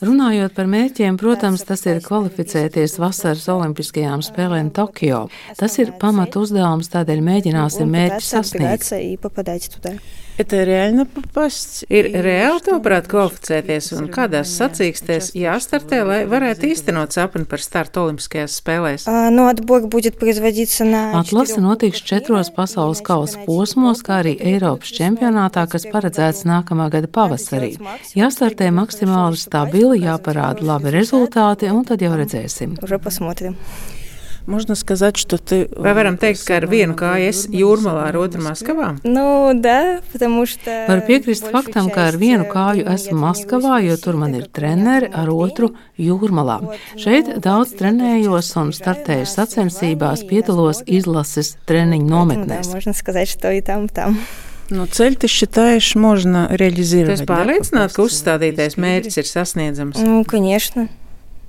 Runājot 0.00 0.35
Runājot 0.37 0.53
par 0.53 0.67
mērķiem, 0.69 1.15
protams, 1.17 1.63
tas 1.65 1.81
ir 1.89 1.97
kvalificēties 2.05 2.99
vasaras 3.01 3.47
olimpiskajām 3.49 4.21
spēlēm 4.21 4.69
Tokio. 4.69 5.23
Tas 5.57 5.79
ir 5.81 5.95
pamatu 5.97 6.43
uzdevums, 6.45 6.91
tādēļ 6.93 7.23
mēģināsim 7.25 7.89
mērķi 7.89 8.21
sasniegt. 8.21 8.85
Это 10.38 10.64
реально 10.64 11.04
попасть? 11.04 11.84
Ir 11.92 12.08
reāli, 12.08 12.62
tavuprāt, 12.64 13.04
kvalificēties 13.10 13.90
un 13.98 14.08
kādās 14.12 14.54
sacīkstēs 14.56 15.34
jāstartē, 15.36 16.00
lai 16.08 16.18
varētu 16.26 16.70
īstenot 16.72 17.12
sapni 17.12 17.44
par 17.44 17.60
startu 17.60 18.06
Olimpiskajās 18.06 18.56
spēlēs? 18.62 19.06
No 19.36 19.46
atbor 19.52 19.86
будет 19.92 20.18
производиться 20.18 20.88
на... 20.88 21.20
Atlase 21.20 21.60
notiks 21.60 22.00
četros 22.00 22.48
pasaules 22.56 23.04
kausa 23.04 23.44
posmos, 23.44 24.00
kā 24.02 24.22
arī 24.24 24.38
Eiropas 24.40 24.96
čempionātā, 24.96 25.68
kas 25.68 25.84
paredzēts 25.92 26.46
nākamā 26.48 26.88
gada 26.90 27.12
pavasarī. 27.12 27.76
Jāstartē 28.16 28.72
maksimāli 28.72 29.36
stabili, 29.36 30.00
jāparāda 30.08 30.64
labi 30.64 30.96
rezultāti, 30.96 31.68
un 31.68 31.84
tad 31.84 32.00
jau 32.00 32.16
redzēsim. 32.16 32.80
Уже 32.82 32.98
посмотрим. 32.98 33.60
Можно 34.46 34.74
сказать, 34.74 35.16
что 35.16 35.38
ты... 35.38 35.68
Vai 35.76 35.94
varam 35.94 36.18
teikt, 36.18 36.42
ka 36.46 36.58
ar 36.58 36.66
vienu 36.66 36.96
kāju 36.98 37.28
es 37.30 37.44
jūrmalā, 37.46 38.08
ar 38.10 38.18
otru 38.18 38.42
Maskavā? 38.42 38.96
Nu, 39.04 39.52
да, 39.54 40.00
потому 40.12 40.46
что... 40.46 40.86
Var 40.88 41.02
piekrist 41.06 41.46
faktam, 41.52 41.90
ka 41.90 42.08
ar 42.10 42.18
vienu 42.18 42.48
kāju 42.50 42.86
esmu 42.90 43.18
Maskavā, 43.22 43.78
jo 43.86 43.96
tur 44.02 44.18
man 44.18 44.34
ir 44.34 44.48
treneri, 44.50 45.10
ar 45.12 45.30
otru 45.30 45.72
jūrmalā. 45.94 46.60
Šeit 46.98 47.38
daudz 47.42 47.76
trenējos 47.78 48.50
un 48.58 48.72
startēju 48.74 49.28
sacensībās, 49.30 50.26
piedalos 50.26 50.82
izlases 50.86 51.56
treniņu 51.70 52.08
nometnēs. 52.10 52.66
Ну, 52.66 52.72
да, 52.72 52.74
можно 52.74 52.92
сказать, 52.92 53.28
что 53.28 53.52
и 53.52 53.60
там, 53.60 53.86
и 53.86 53.88
там. 53.88 54.18
Nu, 54.72 54.86
ceļu 54.88 55.18
tu 55.20 55.28
считаешь, 55.28 55.94
можно 55.94 56.48
реализировать. 56.50 57.20
Tas 57.20 57.28
pārliecināt, 57.28 57.92
ka 57.92 58.06
uzstādītais 58.06 58.78
mērķis 58.80 59.18
ir 59.20 59.26
sasniedzams? 59.28 60.00
Ну, 60.00 60.24
конечно. 60.24 60.88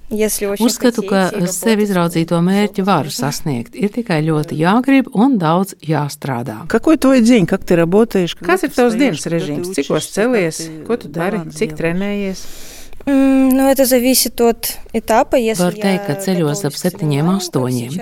Uzskatu, 0.08 1.02
ka 1.04 1.26
sevi 1.52 1.84
izraudzīto 1.84 2.38
mērķi 2.44 2.84
var 2.86 3.10
sasniegt. 3.12 3.76
Ir 3.76 3.92
tikai 3.92 4.22
ļoti 4.24 4.56
jāgrib 4.56 5.10
un 5.12 5.36
daudz 5.40 5.76
jāstrādā. 5.84 6.62
Dziņ, 6.68 7.50
Kas 8.40 8.64
ir 8.64 8.72
tavs 8.72 8.96
dienas 8.96 9.28
režīms? 9.28 9.74
Cikos 9.76 10.08
celies? 10.14 10.64
Ko 10.88 10.96
tu 10.96 11.12
dari? 11.12 11.44
Cik 11.52 11.76
trenējies? 11.76 12.46
Nu, 13.08 13.74
tas 13.76 13.92
ir 13.92 14.04
от 14.44 14.68
etapa. 14.92 15.38
Var 15.38 15.76
teikt, 15.80 16.04
ka 16.08 16.16
ceļos 16.24 16.64
ap 16.68 16.76
septiņiem, 16.76 17.30
astoņiem. 17.38 17.96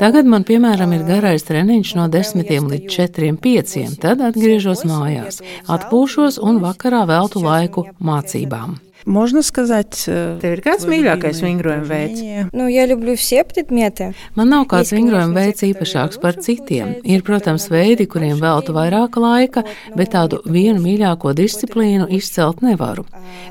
Tagad 0.00 0.26
man, 0.26 0.46
piemēram, 0.48 0.96
ir 0.96 1.06
garais 1.06 1.46
treniņš 1.46 1.94
no 1.98 2.08
desmitiem 2.10 2.66
līdz 2.70 2.90
četriem, 2.90 3.38
pieciem. 3.38 3.94
Tad 4.02 4.24
atgriežos 4.24 4.82
mājās, 4.88 5.42
atpūšos 5.70 6.40
un 6.42 6.62
vakarā 6.64 7.04
veltu 7.06 7.44
laiku 7.44 7.86
mācībām. 8.02 8.78
Можно 9.07 9.41
сказать, 9.43 9.97
tev 10.05 10.53
ir 10.55 10.61
kāds 10.63 10.85
mīļākais 10.87 11.41
vingrojuma 11.43 11.87
veids? 11.89 12.21
Nu, 12.55 12.67
ja 12.71 12.85
люблю 12.85 13.15
все 13.15 13.43
предметы. 13.43 14.13
Man 14.35 14.47
nav 14.49 14.63
kāds 14.71 14.93
vingrojuma 14.95 15.41
veids 15.41 15.65
īpašāks 15.67 16.21
par 16.23 16.37
citiem. 16.39 16.95
Ir, 17.03 17.23
protams, 17.27 17.67
veidi, 17.67 18.07
kuriem 18.07 18.39
veltu 18.39 18.71
vairāk 18.75 19.17
laika, 19.19 19.65
bet 19.97 20.13
tādu 20.15 20.39
vienu 20.45 20.79
mīļāko 20.79 21.33
disciplīnu 21.35 22.07
izcelt 22.15 22.63
nevaru. 22.63 23.03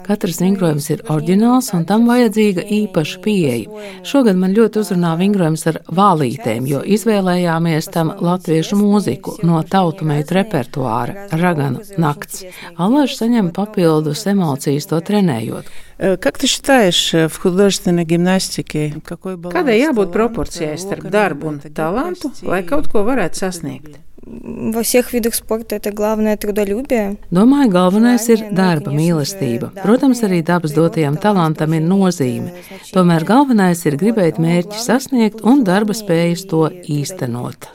Katrs 0.07 0.41
vingrojums 0.41 0.89
ir 0.95 1.05
oriģināls 1.13 1.69
un 1.77 1.85
tam 1.85 2.09
vajadzīga 2.09 2.65
īpaša 2.79 3.21
pieeja. 3.21 3.85
Šogad 4.09 4.41
man 4.41 4.57
ļoti 4.57 4.81
uzrunā 4.81 5.13
vingrojums 5.21 5.67
ar 5.69 5.83
vālītēm, 5.93 6.65
jo 6.71 6.81
izvēlējāmies 6.81 7.91
tam 7.93 8.15
latviešu 8.25 8.81
mūziku 8.81 9.37
no 9.45 9.61
tautu 9.69 10.09
meitu 10.09 10.39
repertuāra - 10.41 11.43
Ragana 11.43 11.85
nakts. 11.99 12.45
Allaž 12.79 13.19
saņem 13.21 13.53
papildus 13.53 14.27
emocijas 14.27 14.89
to 14.89 15.01
trenējot 15.01 15.43
runājot. 15.47 15.73
Как 16.21 16.39
ты 16.39 16.47
считаешь, 16.47 17.13
в 17.13 17.37
художественной 17.39 18.05
гимнастике 18.05 18.95
какой 19.05 19.37
баланс? 19.37 19.55
Kādai 19.55 19.79
jābūt 19.79 20.11
proporcijai 20.11 20.75
starp 20.77 21.07
darbu 21.11 21.47
un 21.47 21.61
talantu, 21.63 22.33
lai 22.43 22.65
kaut 22.67 22.91
ko 22.91 23.07
varētu 23.07 23.39
sasniegt? 23.39 24.03
Во 24.25 24.85
всех 24.85 25.13
видах 25.13 25.35
спорта 25.35 25.75
это 25.77 25.91
главное 25.91 26.37
трудолюбие. 26.37 27.17
Domāju, 27.33 27.71
galvenais 27.75 28.29
ir 28.31 28.55
darba 28.55 28.95
mīlestība. 28.95 29.73
Protams, 29.83 30.23
arī 30.23 30.45
dabas 30.47 30.77
dotajam 30.79 31.19
talantam 31.19 31.75
ir 31.75 31.83
nozīme. 31.83 32.55
Tomēr 32.95 33.27
galvenais 33.27 33.83
ir 33.85 33.99
gribēt 33.99 34.39
mērķi 34.39 34.79
sasniegt 34.79 35.43
un 35.43 35.65
darba 35.67 35.93
spējas 35.93 36.47
to 36.47 36.71
īstenot. 36.71 37.67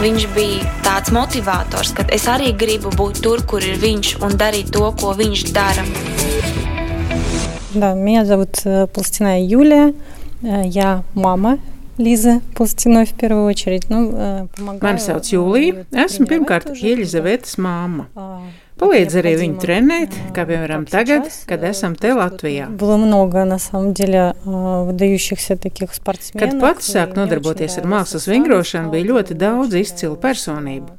Viņš 0.00 0.24
bija 0.34 0.64
tāds 0.84 1.12
motivators, 1.14 1.92
ka 1.96 2.04
es 2.12 2.26
arī 2.28 2.52
gribu 2.58 2.90
būt 2.90 3.22
tur, 3.22 3.42
kur 3.46 3.62
ir 3.62 3.78
viņš 3.80 4.16
un 4.26 4.34
darīt 4.40 4.72
to, 4.74 4.90
ko 5.00 5.14
viņš 5.14 5.44
dara. 5.54 5.84
Да, 7.74 7.94
меня 7.94 8.24
зовут 8.24 8.60
э, 8.64 8.86
Пластина 8.86 9.42
Юлия. 9.44 9.94
Э, 10.42 10.62
Я 10.66 11.02
мама 11.14 11.58
Лизы 11.98 12.40
Пластиной 12.54 13.04
в 13.06 13.12
первую 13.14 13.46
очередь. 13.46 13.88
Ну, 13.88 14.10
э, 14.14 14.46
помогаю, 14.56 14.94
Mani 14.94 15.00
sauc 15.00 15.22
э, 15.26 15.36
Jūlija. 15.36 15.86
её 15.90 16.04
Esmu 16.04 16.26
тренировать 16.26 16.30
pirmkārt 16.30 16.64
тоже. 16.66 16.86
Ielizavetes 16.86 17.56
māma. 17.58 18.06
Palīdz 18.79 19.17
arī 19.19 19.33
viņu 19.41 19.57
trenēt, 19.59 20.13
kā 20.35 20.45
piemēram 20.47 20.85
tagad, 20.87 21.27
kad 21.49 21.65
esam 21.67 21.97
te 21.99 22.13
Latvijā. 22.15 22.69
Kad 26.39 26.55
pats 26.63 26.93
sāk 26.95 27.17
nodarboties 27.19 27.75
ar 27.81 27.89
mākslas 27.91 28.29
vingrošanu, 28.31 28.93
bija 28.95 29.11
ļoti 29.11 29.35
daudz 29.39 29.75
izcilu 29.83 30.15
personību. 30.23 30.98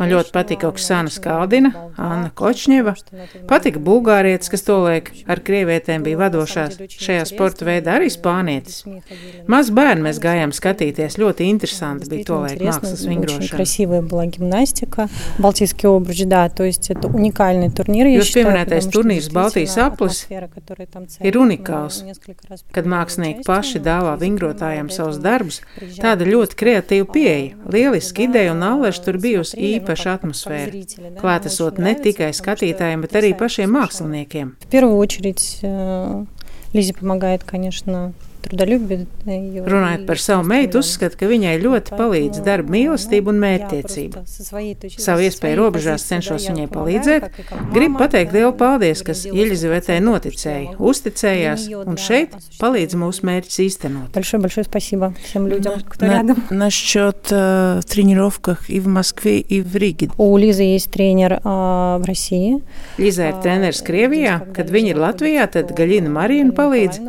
Man 0.00 0.10
Košņeva, 0.10 0.20
ļoti 0.20 0.32
patika 0.36 0.66
man 0.68 0.74
Oksana 0.76 1.08
очень 1.08 1.16
Skaldina, 1.16 1.70
нравилась 1.72 1.96
Anna 1.96 2.28
Болгар, 2.28 2.32
Kočņeva, 2.36 2.92
потому 2.92 2.96
что 3.00 3.16
на 3.16 3.26
тот 3.32 3.46
patika 3.48 3.78
момент 3.80 3.86
bulgārietis, 3.88 4.48
kas 4.52 4.60
очень 4.60 4.66
tolaik 4.68 5.06
ar 5.24 5.38
очень 5.40 5.44
krievietēm 5.46 6.02
bija 6.04 6.16
было, 6.16 6.20
на 6.20 6.28
самом 6.28 6.44
vadošās 6.44 6.68
деле, 6.76 6.84
очень 6.84 7.00
šajā 7.06 7.24
sporta 7.24 7.64
интересно. 7.64 7.70
veidā, 7.72 7.90
arī 7.96 8.04
Мы 8.04 8.12
spānietis. 8.12 8.76
с 8.76 8.84
детьми 8.84 9.00
ходили 9.08 9.40
на 9.40 9.48
Maz 9.56 9.70
bērni 9.72 10.02
mēs 10.04 10.18
конкурсы. 10.20 10.26
gājām 10.26 10.50
skatīties, 10.52 11.16
ļoti 11.16 11.42
interesanti 11.48 12.04
bija 12.12 12.20
Действительно 12.20 12.28
tolaik 12.28 12.52
интересно, 12.52 12.76
mākslas 12.76 13.00
очень 13.00 13.08
vingrošana. 13.08 13.56
красивая 13.56 14.02
была 14.02 14.26
гимнастика. 14.26 15.08
Балтийский 15.38 15.88
обруч, 15.88 16.20
да, 16.26 16.48
то 16.50 16.64
есть 16.64 16.90
это 16.90 17.08
уникальный 17.08 17.70
турнир, 17.70 18.06
я 18.06 18.18
Jūs 18.18 18.24
считаю, 18.28 18.44
pieminētais 18.52 18.84
потому 18.84 18.92
что 18.92 19.00
turnīrs 19.00 19.32
Baltijas 19.32 19.72
действительно 19.72 19.86
aplis 19.88 20.12
атмосфера, 20.12 20.48
которая 20.52 20.86
там 20.92 21.02
ir 21.04 21.08
царит, 21.08 21.34
мы 21.34 21.40
unikāls, 21.40 22.04
несколько 22.04 22.44
раз 22.50 22.60
kad 22.70 22.84
принимали 22.84 23.00
mākslinieki 23.00 23.40
участие, 23.40 23.48
paši 23.48 23.78
но 23.78 23.84
dāvā 23.88 24.12
действительно 24.12 24.20
vingrotājiem 24.20 24.86
до 24.88 24.92
savus 24.92 25.16
этого 25.16 25.22
darbus. 25.24 25.60
приезжали 25.80 26.00
Tāda 26.04 26.24
ļoti 26.28 26.52
kreatīva 26.54 27.06
pieeja, 27.08 27.56
lieliski 27.72 28.24
ideja 28.28 28.52
un 28.52 28.60
да, 28.60 28.74
allaž 28.76 28.98
tur 29.00 29.16
bijusi 29.16 29.56
смотрели, 29.56 29.86
ну, 29.86 29.86
īpaša 29.90 30.04
как- 30.04 30.20
как 30.20 30.30
atmosfēra. 30.30 30.70
зрители, 30.70 31.04
да, 31.04 31.10
нам 31.10 31.24
Klātesot 31.24 31.72
очень 31.72 31.82
ne 31.82 31.90
нравится, 31.92 32.02
tikai 32.04 32.30
потому 32.32 32.32
что 32.32 32.42
skatītājiem, 32.44 33.00
bet 33.02 33.12
arī 33.12 33.30
потрясающе 33.32 33.38
pašiem 33.38 33.66
совершенно. 33.66 34.16
māksliniekiem. 34.16 34.52
В 34.60 34.66
первую 34.66 34.96
очередь 34.96 35.58
э, 35.62 36.24
Лизе 36.72 36.92
помогает, 36.94 37.44
конечно, 37.44 37.92
трудолюбие. 37.92 38.12
да, 38.12 38.12
её 38.12 38.29
Runājot 38.46 40.02
и 40.02 40.06
par 40.06 40.18
savu 40.22 40.44
meitu, 40.46 40.78
целеустремленность. 40.78 40.78
uzskata, 40.78 41.16
ka 41.18 41.26
viņai 41.26 41.54
ļoti 41.58 41.90
palīdz 41.98 42.36
Поэтому, 42.38 42.44
darba 42.46 42.68
ну, 42.70 42.74
mīlestība 42.76 43.28
un 43.32 43.34
я 43.34 43.40
mērķtiecība. 43.42 44.12
просто 44.12 44.30
со 44.36 44.44
своей 44.44 44.74
точки- 44.76 45.00
Savu 45.00 45.18
со 45.18 45.24
iespēju 45.26 45.38
своей 45.40 45.56
robežās 45.56 45.98
позиции, 45.98 46.14
cenšos 46.14 46.36
да, 46.36 46.44
я 46.46 46.54
viņai 46.54 46.68
помогаю, 46.68 47.00
palīdzēt. 47.02 47.20
как 47.20 47.38
и 47.38 47.42
как 47.42 47.58
Gribu 47.74 47.88
мама, 47.88 48.06
pateikt 48.06 48.30
да, 48.32 48.38
lielu 48.38 48.54
и 48.54 48.58
paldies, 48.58 49.02
kas 49.02 49.22
делаю 49.24 49.40
Jeļizavetē 49.42 49.98
100% 49.98 50.00
noticēja, 50.06 50.70
всего. 50.70 50.86
uzticējās 50.90 51.60
Для 51.66 51.76
неё, 51.76 51.80
un 51.82 51.94
для 51.96 52.04
šeit 52.06 52.28
осуществления 52.36 52.86
palīdz 52.86 52.94
mūsu 52.94 53.20
mērķus 53.26 53.58
īstenot. 53.66 54.12
Большое-большое 54.14 54.64
спасибо 54.64 55.14
всем 55.24 55.46
людям, 55.48 55.80
кто 55.88 56.06
На- 56.06 56.12
рядом. 56.12 56.36
Насчет 56.50 57.26
э, 57.32 57.80
тренировках 57.88 58.70
и 58.70 58.78
в 58.78 58.86
Москве, 58.86 59.40
и 59.40 59.60
в 59.60 59.74
Риге. 59.74 60.10
У 60.18 60.36
Лизы 60.36 60.62
есть 60.62 60.90
тренер 60.92 61.40
а, 61.42 61.98
в 61.98 62.04
России. 62.04 62.62
Liza 62.98 63.26
ir 63.30 63.42
treneris 63.42 63.82
Krievijā, 63.84 64.52
kad 64.54 64.70
viņa 64.70 64.94
ir 64.94 64.96
Latvijā, 64.98 65.50
tad 65.50 65.74
Gaļina 65.76 66.08
Marina 66.08 66.52
palīdz. 66.52 67.00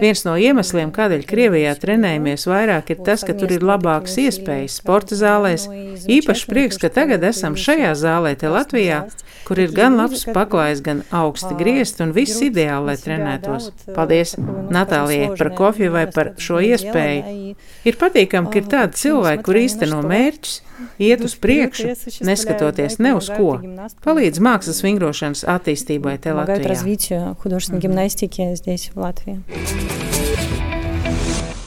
Viens 0.00 0.24
no 0.24 0.34
iemesliem, 0.36 0.73
kādēļ 0.74 1.24
Krievijā 1.28 1.74
trenējamies 1.80 2.46
vairāk, 2.50 2.90
ir 2.90 3.02
tas, 3.06 3.24
ka 3.26 3.34
tur 3.34 3.50
ir 3.52 3.62
labākas 3.62 4.16
iespējas 4.18 4.78
sporta 4.80 5.14
zālēs. 5.14 5.68
Īpaši 6.10 6.46
prieks, 6.50 6.78
ka 6.80 6.88
tagad 6.88 7.24
esam 7.24 7.56
šajā 7.56 7.94
zālē 7.94 8.36
te 8.36 8.48
Latvijā, 8.48 9.04
kur 9.46 9.58
ir 9.58 9.72
gan 9.74 9.96
labs 9.98 10.24
paklājs, 10.30 10.82
gan 10.82 11.02
augsti 11.10 11.54
griezti 11.58 12.04
un 12.04 12.12
viss 12.14 12.40
ideāli, 12.42 12.92
lai 12.92 12.96
trenētos. 13.00 13.70
Paldies 13.94 14.36
Natālijai 14.70 15.32
Prokofjevai 15.38 16.06
par 16.14 16.34
šo 16.38 16.60
iespēju. 16.62 17.54
Ir 17.84 18.00
patīkami, 18.00 18.50
ka 18.52 18.60
ir 18.60 18.68
tādi 18.70 19.00
cilvēki, 19.00 19.44
kur 19.46 19.58
īsteno 19.58 20.02
mērķus, 20.06 20.60
iet 21.00 21.24
uz 21.24 21.34
priekšu, 21.40 21.94
neskatoties 22.24 22.98
ne 23.02 23.14
uz 23.18 23.30
ko. 23.32 23.58
Palīdz 24.04 24.40
mākslas 24.44 24.82
vingrošanas 24.84 25.44
attīstībai 25.44 26.18
te 26.18 26.30
Помогают 26.30 26.62
Latvijā. 26.64 26.68
развитию 26.68 27.36
художественной 27.42 27.80
гимнастики 27.80 28.54
здесь, 28.54 28.90
в 28.94 29.00
Латвии. 29.00 29.40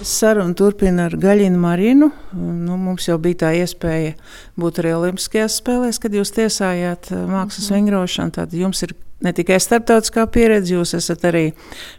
Saruna 0.09 0.55
turpina 0.57 1.09
ar 1.09 1.17
Gaļinu 1.21 1.59
Marinu. 1.61 2.11
Nu, 2.33 2.79
mums 2.81 3.09
jau 3.09 3.19
bija 3.23 3.43
tā 3.45 3.51
iespēja 3.61 4.15
būt 4.59 4.81
arī 4.83 4.95
Olimpiskajās 4.97 5.59
spēlēs, 5.61 6.01
kad 6.03 6.17
jūs 6.17 6.33
tiesājāt 6.37 7.13
eh, 7.13 7.27
mākslas 7.29 7.69
vingrošanu. 7.75 8.35
Tad 8.39 8.57
jums 8.57 8.83
ir 8.87 8.97
ne 9.25 9.33
tikai 9.35 9.59
starptautiskā 9.63 10.27
pieredze, 10.31 10.77
jūs 10.77 10.95
esat 10.99 11.25
arī 11.29 11.45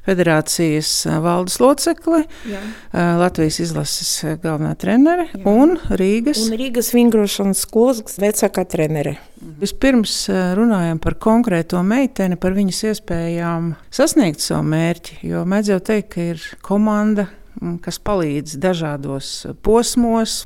federācijas 0.08 0.92
eh, 1.08 1.18
valdes 1.24 1.60
locekle, 1.62 2.24
Jā. 2.48 2.62
eh, 2.62 3.10
Latvijas 3.20 3.60
izlases 3.64 4.14
galvenā 4.44 4.76
trenere 4.80 5.28
un 5.50 5.76
Rīgas. 5.90 6.46
Un 6.48 6.60
Rīgas 6.60 6.94
vingrošanas 6.96 7.66
skolas 7.68 8.20
vecākā 8.22 8.66
trenere. 8.70 9.18
Vispirms 9.60 10.14
eh, 10.32 10.54
runājam 10.60 11.00
par 11.04 11.18
konkrēto 11.22 11.82
meiteni, 11.86 12.40
par 12.40 12.56
viņas 12.58 12.86
iespējām 12.94 13.74
sasniegt 13.96 14.44
savu 14.44 14.68
mērķi. 14.72 15.22
Jo 15.28 15.44
mēdz 15.48 15.74
jau 15.76 15.82
teikt, 15.92 16.14
ka 16.16 16.30
ir 16.34 16.48
komanda, 16.66 17.28
mm, 17.28 17.39
kas 17.84 18.00
palīdz 18.04 18.58
dažādos 18.62 19.32
posmos, 19.66 20.42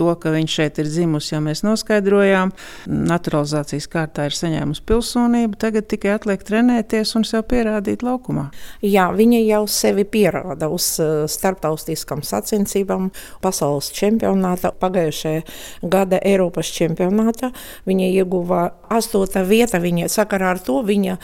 to, 0.00 0.08
ka 0.20 0.32
viņš 0.32 0.56
šeit 0.56 0.78
ir 0.80 0.88
dzimusi, 0.88 1.34
jau 1.34 1.40
mēs 1.44 1.62
noskaidrojām. 1.66 2.52
Naturalizācijas 2.88 3.88
kārtā 3.90 4.28
ir 4.28 4.36
saņēmusi 4.36 4.84
pilsonību, 4.88 5.58
tagad 5.60 5.88
tikai 5.90 6.14
atliek 6.16 6.44
trenēties 6.46 7.14
un 7.18 7.26
sev 7.28 7.44
pierādīt 7.50 8.04
laukumā. 8.06 8.48
Jā, 8.86 9.10
viņa 9.16 9.42
jau 9.44 9.62
sevi 9.70 10.06
pierāda 10.08 10.70
uz 10.72 10.92
uh, 11.02 11.26
starptautiskām 11.30 12.24
sacensībām, 12.26 13.10
pasaules 13.44 13.90
čempionātā, 13.96 14.72
pagājušajā 14.80 15.44
gada 15.90 16.22
Eiropas 16.24 16.70
čempionātā. 16.76 17.52
Viņa 17.88 18.12
ieguva 18.20 18.70
astotā 18.90 19.42
vieta. 19.46 19.80
Viņa 19.82 20.08
sakarā 20.12 20.54
ar 20.54 20.60
to 20.64 20.80
viņa 20.86 21.16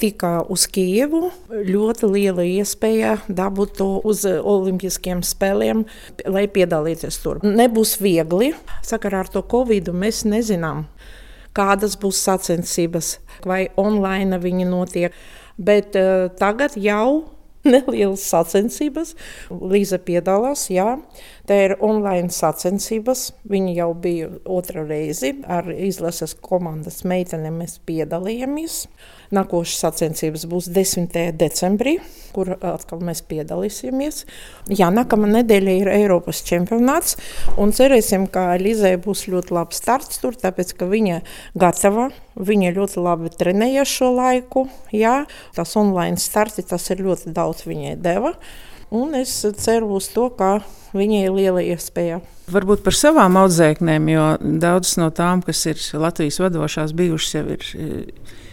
tika 0.00 0.32
uz 0.50 0.66
Kijevu. 0.70 1.28
Ļoti 1.52 2.10
liela 2.10 2.46
iespēja 2.46 3.18
dabūt 3.28 3.76
to 3.80 3.90
uz 4.04 4.24
Olimpiskiem 4.24 5.22
spēlēm, 5.26 5.84
lai 6.26 6.46
piedalīties 6.50 7.20
tur. 7.22 7.42
Nebūs 7.44 7.98
viegli. 8.02 8.54
Sakarā 8.86 9.24
ar 9.24 9.32
to 9.32 9.44
Covid 9.50 9.92
mēs 9.94 10.24
nezinām, 10.28 10.86
kādas 11.56 11.98
būs 12.00 12.22
sacensības, 12.24 13.18
vai 13.46 13.68
online 13.80 14.40
viņi 14.42 14.68
notiek. 14.68 15.22
Bet 15.54 15.94
uh, 15.94 16.26
tagad 16.34 16.74
jau 16.80 17.34
nelielas 17.74 18.24
sacensības. 18.28 19.14
Līza 19.50 19.98
piedalās, 20.02 20.66
jā. 20.72 20.98
Tā 21.48 21.58
ir 21.66 21.76
online 21.84 22.32
sacensības. 22.32 23.26
Viņa 23.50 23.74
jau 23.78 23.90
bija 24.06 24.30
otra 24.44 24.84
reize 24.88 25.34
ar 25.50 25.70
izlases 25.72 26.36
komandas 26.44 27.02
meitenēm. 27.08 27.60
Mēs 27.64 27.78
piedalījāmies. 27.88 28.84
Nākošais 29.34 29.80
sacensības 29.82 30.44
būs 30.50 30.68
10. 30.74 31.16
decembrī, 31.38 31.96
kur 32.34 32.52
atkal 32.54 33.00
mēs 33.04 33.22
piedalīsimies. 33.28 34.24
Jā, 34.74 34.90
nākamā 34.94 35.30
nedēļa 35.32 35.76
ir 35.80 35.90
Eiropas 35.94 36.42
čempionāts. 36.46 37.16
Un 37.60 37.74
cerēsim, 37.74 38.26
ka 38.30 38.52
Līzai 38.60 38.94
būs 39.02 39.26
ļoti 39.32 39.54
labs 39.56 39.80
starts 39.82 40.20
tur, 40.22 40.36
tāpēc 40.38 40.74
ka 40.78 40.88
viņa 40.90 41.22
gatava. 41.58 42.10
Viņa 42.34 42.74
ļoti 42.74 43.02
labi 43.02 43.32
trenēja 43.34 43.86
šo 43.88 44.12
laiku. 44.16 44.66
Jā, 44.94 45.24
tas 45.56 45.74
online 45.78 46.20
starts, 46.22 46.62
tas 46.70 46.90
ir 46.90 47.02
ļoti 47.06 47.34
daudz 47.34 47.66
viņai 47.68 47.96
deva. 48.02 48.34
Un 48.94 49.16
es 49.18 49.32
ceru 49.58 49.96
uz 49.96 50.06
to, 50.12 50.28
ka 50.34 50.60
viņai 50.94 51.24
ir 51.26 51.34
liela 51.34 51.62
iespēja. 51.64 52.20
Varbūt 52.54 52.84
par 52.84 52.94
savām 52.94 53.38
audzēknēm, 53.40 54.08
jo 54.12 54.24
daudzas 54.60 54.98
no 55.00 55.08
tām, 55.14 55.42
kas 55.42 55.64
ir 55.70 55.80
Latvijas 55.98 56.42
vadošās, 56.42 56.92
bijušas 56.94 57.38
jau 57.38 57.46
ir 57.56 57.64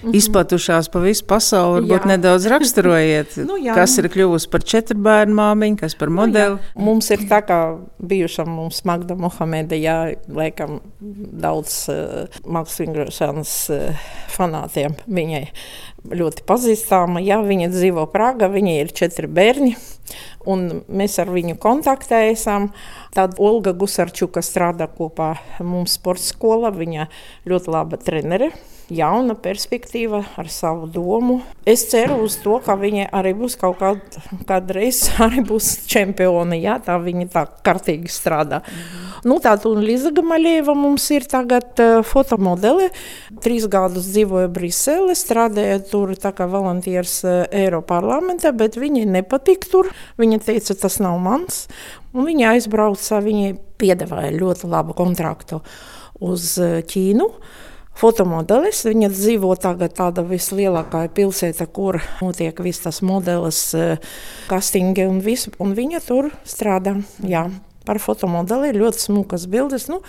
mm 0.02 0.10
-hmm. 0.10 0.16
izplatušās 0.16 0.90
pa 0.90 1.00
visu 1.00 1.26
pasauli. 1.26 1.82
Varbūt 1.82 2.06
Jā. 2.06 2.08
nedaudz 2.08 2.46
raksturojiet, 2.46 3.38
Nu, 3.50 3.58
jā, 3.58 3.76
kas 3.76 3.98
ir 3.98 4.10
kļuvusi 4.10 4.50
par 4.50 4.64
četru 4.64 4.98
bērnu 4.98 5.36
māmiņu, 5.36 5.78
kas 5.78 5.96
par 5.96 6.10
modeli. 6.10 6.58
Nu, 6.76 6.86
mums 6.86 7.10
ir 7.12 7.20
tā, 7.30 7.42
kā 7.46 7.78
bijušam 8.00 8.50
mums 8.50 8.84
Magda 8.84 9.16
Mohameda, 9.16 9.76
jā, 9.76 10.16
laikam 10.28 10.80
daudz 11.42 11.90
uh, 11.90 12.28
māksliniešanas 12.46 13.70
uh, 13.70 13.96
fanātiem 14.30 14.96
viņai 15.08 15.48
ļoti 16.10 16.46
pazīstama. 16.48 17.22
Jā, 17.24 17.40
viņa 17.46 17.70
dzīvo 17.74 18.06
Prāgā, 18.12 18.50
viņai 18.52 18.78
ir 18.82 18.94
četri 18.96 19.30
bērni. 19.32 19.76
Un 20.50 20.82
mēs 20.90 21.20
ar 21.22 21.32
viņu 21.32 21.58
kontaktējam. 21.62 22.72
Tad 23.16 23.38
Olga 23.40 23.74
Gusarčuka 23.78 24.44
strādā 24.46 24.90
kopā 24.90 25.36
mums 25.60 25.98
sporta 26.00 26.26
skolā. 26.26 26.74
Viņa 26.76 27.08
ļoti 27.50 27.74
laba 27.74 28.00
trenere. 28.02 28.52
Jauna 28.91 29.36
perspektīva 29.39 30.23
ar 30.39 30.49
savu 30.51 30.89
domu. 30.91 31.39
Es 31.67 31.86
ceru 31.91 32.21
uz 32.25 32.36
to, 32.43 32.58
ka 32.63 32.75
viņa 32.80 33.10
arī 33.15 33.34
būs 33.38 33.58
kaut 33.62 33.80
kād, 33.82 34.19
kādreiz 34.49 35.06
arī 35.25 35.45
būs 35.47 35.88
čempioni. 35.91 36.62
Jā, 36.63 36.80
tā 36.84 36.97
viņa 37.01 37.30
tā 37.32 37.45
kārtīgi 37.65 38.12
strādā. 38.12 38.62
Mhm. 38.65 39.12
Nu, 39.21 39.38
tāda 39.38 39.69
un 39.69 39.84
Liza 39.86 40.10
Gamaļieva 40.15 40.73
mums 40.73 41.04
ir 41.13 41.27
tagad 41.30 41.77
uh, 41.82 41.99
fotomodele. 42.06 42.88
Trīs 43.43 43.67
gadus 43.69 44.08
dzīvoja 44.10 44.49
Brisele, 44.54 45.13
strādāja 45.17 45.77
tur 45.91 46.15
tā 46.17 46.32
kā 46.34 46.47
volantieris 46.49 47.19
uh, 47.27 47.43
Eiroparlamentā, 47.54 48.49
bet 48.58 48.80
viņai 48.82 49.06
nepatīk 49.19 49.67
tur. 49.69 49.91
Viņa 50.21 50.41
teica, 50.47 50.77
tas 50.86 50.97
nav 51.04 51.19
mans. 51.21 51.67
Un 52.15 52.25
viņa 52.25 52.56
aizbrauca, 52.56 53.21
viņai 53.21 53.54
piedāvāja 53.82 54.34
ļoti 54.39 54.71
labu 54.71 54.97
kontraktu 54.97 55.62
uz 56.21 56.56
uh, 56.58 56.80
Ķīnu 56.82 57.30
fotomodelis. 57.97 58.84
Viņa 58.88 59.12
dzīvo 59.13 59.56
tagad 59.62 59.95
tādā 59.97 60.23
vislielākā 60.27 61.08
pilsētā, 61.15 61.67
kur 61.71 62.01
notiek 62.21 62.62
viss 62.63 62.86
tas 62.86 63.01
modelis, 63.06 63.65
kastingi 64.51 65.10
un 65.10 65.19
viss, 65.25 65.51
un 65.60 65.75
viņa 65.77 66.06
tur 66.08 66.32
strādā. 66.47 66.99
Jā 67.25 67.49
par 67.86 67.99
fotomodeli 68.01 68.75
ļoti 68.77 69.08
smukas 69.08 69.47
bildes. 69.51 69.88
Nu, 69.91 70.01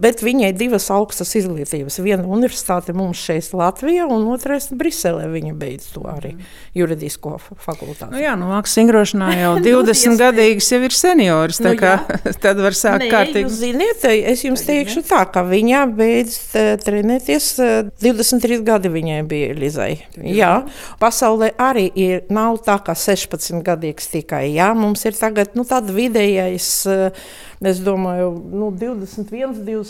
Bet 0.00 0.22
viņai 0.24 0.52
ir 0.52 0.56
divas 0.58 0.86
augstas 0.92 1.32
izglītības. 1.38 1.98
Viena 2.04 2.24
universitāte 2.24 2.94
mums 2.96 3.20
šeit, 3.20 3.50
Latvijā, 3.56 4.06
un 4.10 4.28
otrais 4.32 4.68
Briselē. 4.70 5.26
Viņa 5.32 5.54
beidz 5.58 5.88
to 5.94 6.04
arī 6.08 6.34
juridisko 6.76 7.34
fakultāti. 7.42 8.10
Nu 8.14 8.20
jā, 8.22 8.34
nu, 8.38 8.48
mākslas 8.52 8.78
vingrošanā 8.80 9.30
jau 9.40 9.52
20 9.66 10.18
gadīgas 10.20 10.70
jau 10.72 10.80
ir 10.86 10.96
seniors. 10.96 11.60
Nu, 11.64 11.74
kā, 11.78 11.96
tad 12.44 12.62
var 12.62 12.76
sākt 12.78 13.06
Nē, 13.06 13.10
kārtīgi. 13.12 13.44
Jūs 13.46 13.58
ziniet, 13.60 14.06
es 14.32 14.44
jums 14.46 14.64
teikšu 14.68 15.04
tā, 15.08 15.24
ka 15.32 15.44
viņa 15.48 15.84
beidz 15.98 16.38
trenēties 16.84 17.50
23 18.02 18.62
gadi 18.66 18.92
viņai 18.92 19.20
bija 19.28 19.56
Lizai. 19.58 19.92
Jā, 20.16 20.54
pasaulē 21.02 21.52
arī 21.60 21.88
ir, 21.98 22.22
nav 22.32 22.62
tā, 22.66 22.78
ka 22.84 22.96
16 22.98 23.62
gadīgs 23.66 24.12
tikai. 24.12 24.46
Jā, 24.54 24.72
mums 24.78 25.04
ir 25.08 25.18
tagad 25.18 25.56
nu, 25.58 25.66
tāda 25.68 25.94
vidējais. 25.94 26.70
Es 27.62 27.78
domāju, 27.78 28.32
nu, 28.50 28.72
21, 28.74 29.52
22. 29.62 29.81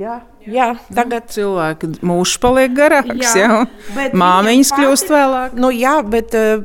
Jā, 0.00 0.20
jā 0.48 0.70
tagad 0.94 1.28
nu, 1.28 1.34
cilvēki 1.36 1.90
mūžs 2.06 2.36
paliek 2.42 2.76
garāks. 2.76 3.34
Jā, 3.36 3.64
jā. 3.96 4.10
Māmiņas 4.16 4.72
kļūst 4.76 5.12
vēlāk. 5.12 5.56
Nu, 5.60 5.72
jā, 5.74 5.96
bet 6.06 6.36
eh, 6.38 6.62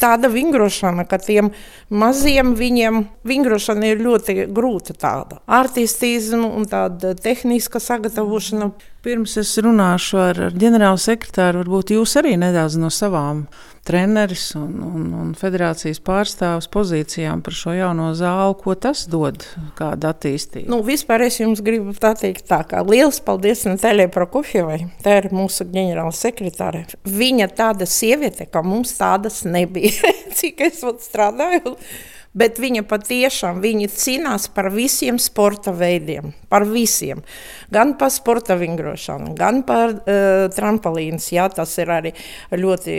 tāda 0.00 0.30
vingrošana, 0.32 1.06
ka 1.08 1.20
tiem 1.22 1.50
maziem 1.90 2.54
viņiem 2.58 3.02
vingrošana 3.26 3.92
ir 3.92 4.04
ļoti 4.04 4.46
grūta 4.54 4.96
tāda. 4.98 5.40
Artistismu 5.46 6.52
un 6.56 6.68
tāda 6.70 7.14
tehniska 7.18 7.82
sagatavošana. 7.82 8.72
Pirms 9.00 9.38
es 9.40 9.54
runāšu 9.64 10.18
ar, 10.20 10.38
ģenerālu 10.52 11.00
sekretāru, 11.00 11.62
varbūt 11.62 11.94
jūs 11.94 12.18
arī 12.20 12.34
nedaudz 12.36 12.76
no 12.76 12.90
savām 12.92 13.46
treneris 13.86 14.50
un, 14.54 14.74
un, 14.84 15.06
un 15.16 15.30
federācijas 15.38 16.02
pārstāvs 16.04 16.68
pozīcijām 16.72 17.40
par 17.44 17.56
šo 17.56 17.74
jauno 17.74 18.10
zāli. 18.18 18.58
Ko 18.60 18.76
tas 18.78 19.06
dod, 19.10 19.44
kāda 19.78 20.12
attīstība? 20.12 20.68
Nu, 20.70 20.82
vispār 20.86 21.24
es 21.26 21.40
jums 21.40 21.62
gribu 21.64 21.94
pateikt 21.96 22.46
tā, 22.50 22.60
ka 22.68 22.84
liels 23.10 23.20
paldies 23.26 23.64
Natālijai 23.66 24.10
Prokofjevai, 24.12 24.78
tā 25.02 25.16
ir 25.18 25.32
mūsu 25.34 25.66
ģenerāla 25.66 26.12
sekretāre. 26.14 26.84
Viņa 27.04 27.48
tāda 27.58 27.86
sieviete, 27.86 28.46
ka 28.46 28.62
mums 28.62 28.94
tādas 28.98 29.42
nebija, 29.44 30.12
cik 30.38 30.62
es 30.68 30.84
strādāju. 31.08 31.74
Bet 32.30 32.60
viņa 32.62 32.84
patiešām 32.86 33.58
viņa 33.58 33.88
cīnās 33.90 34.44
par 34.54 34.68
visiem 34.70 35.16
sporta 35.18 35.72
veidiem, 35.74 36.30
par 36.46 36.62
visiem. 36.68 37.24
Gan 37.74 37.96
par 37.98 38.12
sporta 38.14 38.54
vingrošanu, 38.60 39.32
gan 39.38 39.64
par 39.66 39.96
uh, 39.96 40.46
trampolīnu. 40.54 41.18
Jā, 41.34 41.48
tas 41.50 41.74
ir 41.82 41.90
arī 41.90 42.14
ļoti 42.54 42.94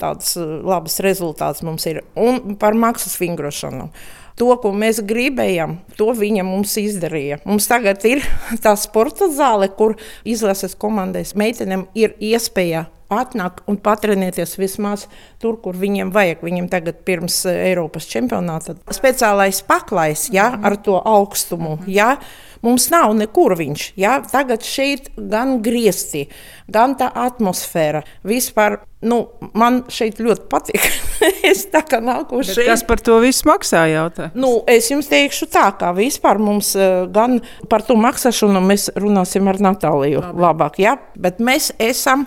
tāds 0.00 0.34
labs 0.40 0.98
rezultāts 1.06 1.62
mums 1.62 1.86
ir. 1.86 2.02
Un 2.18 2.58
par 2.58 2.74
maksas 2.74 3.14
vingrošanu. 3.22 3.92
To, 4.34 4.48
ko 4.58 4.72
mēs 4.74 4.98
gribējām, 5.06 5.76
to 5.94 6.08
viņa 6.18 6.42
mums 6.42 6.74
izdarīja. 6.80 7.38
Mums 7.46 7.70
tagad 7.70 8.02
ir 8.10 8.24
tā 8.64 8.74
sporta 8.74 9.30
zāle, 9.30 9.70
kur 9.70 9.94
izlases 10.26 10.74
komandai 10.74 11.22
meitenēm 11.38 11.86
ir 11.94 12.18
iespēja 12.18 12.88
atnāk 13.20 13.62
un 13.70 13.78
patrenēties 13.82 14.56
vismaz 14.60 15.06
tur, 15.42 15.58
kur 15.62 15.76
viņiem 15.78 16.12
vajag. 16.14 16.42
Viņiem 16.46 16.70
tagad 16.72 17.02
pirms 17.06 17.42
eh, 17.50 17.70
Eiropas 17.70 18.08
čempionāta 18.10 18.76
speciālais 18.94 19.62
paklājs 19.68 20.28
ja, 20.34 20.50
ar 20.62 20.78
to 20.82 20.98
augstumu. 20.98 21.78
Ja. 21.90 22.16
Mums 22.64 22.86
nav 22.88 23.12
nekur 23.12 23.52
viņš. 23.58 23.90
Ja? 24.00 24.16
Tagad 24.24 24.64
šeit 24.64 25.10
gan 25.18 25.58
griezti, 25.64 26.24
gan 26.72 26.94
tā 26.96 27.10
atmosfēra. 27.26 28.00
Vispār 28.24 28.78
nu, 29.04 29.18
man 29.52 29.82
šeit 29.92 30.20
ļoti 30.24 30.46
patīk. 30.48 30.86
es 31.50 31.66
tā 31.72 31.84
kā 31.84 32.00
nāku 32.04 32.40
šeit. 32.46 32.64
Kas 32.70 32.84
par 32.88 33.02
to 33.04 33.18
visu 33.24 33.48
maksā? 33.50 33.84
Jautā? 33.92 34.30
Nu, 34.32 34.56
es 34.70 34.88
jums 34.92 35.10
teikšu 35.12 35.50
tā, 35.52 35.66
ka 35.76 35.92
vispār 35.96 36.40
mums 36.40 36.72
uh, 36.78 37.04
gan 37.12 37.42
par 37.68 37.84
to 37.84 37.98
maksāšanu 38.00 38.64
mēs 38.64 38.88
runāsim 38.96 39.52
ar 39.52 39.60
Natāliju 39.68 40.24
Labi. 40.24 40.44
labāk. 40.46 40.80
Ja? 40.80 40.96
Bet 41.20 41.44
mēs 41.44 41.72
esam. 41.82 42.24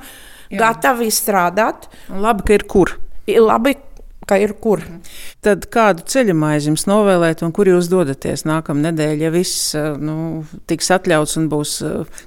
Jā. 0.49 0.61
gatavi 0.61 1.11
strādāt. 1.13 1.89
Labi, 2.09 2.47
ka 2.47 2.57
ir 2.57 2.65
kur. 2.69 2.95
Labi, 3.27 3.75
ka 4.27 4.37
ir 4.39 4.53
kur. 4.59 4.81
Tad 5.45 5.67
kādu 5.71 6.03
ceļu 6.07 6.35
maizi 6.37 6.71
jums 6.71 6.85
novēlēt, 6.89 7.43
un 7.47 7.53
kur 7.55 7.69
jūs 7.69 7.89
dodaties 7.91 8.43
nākamā 8.47 8.89
nedēļa, 8.89 9.21
ja 9.23 9.31
viss 9.33 9.75
nu, 10.03 10.17
tiks 10.67 10.91
atļauts 10.97 11.37
un 11.39 11.47
būs 11.51 11.77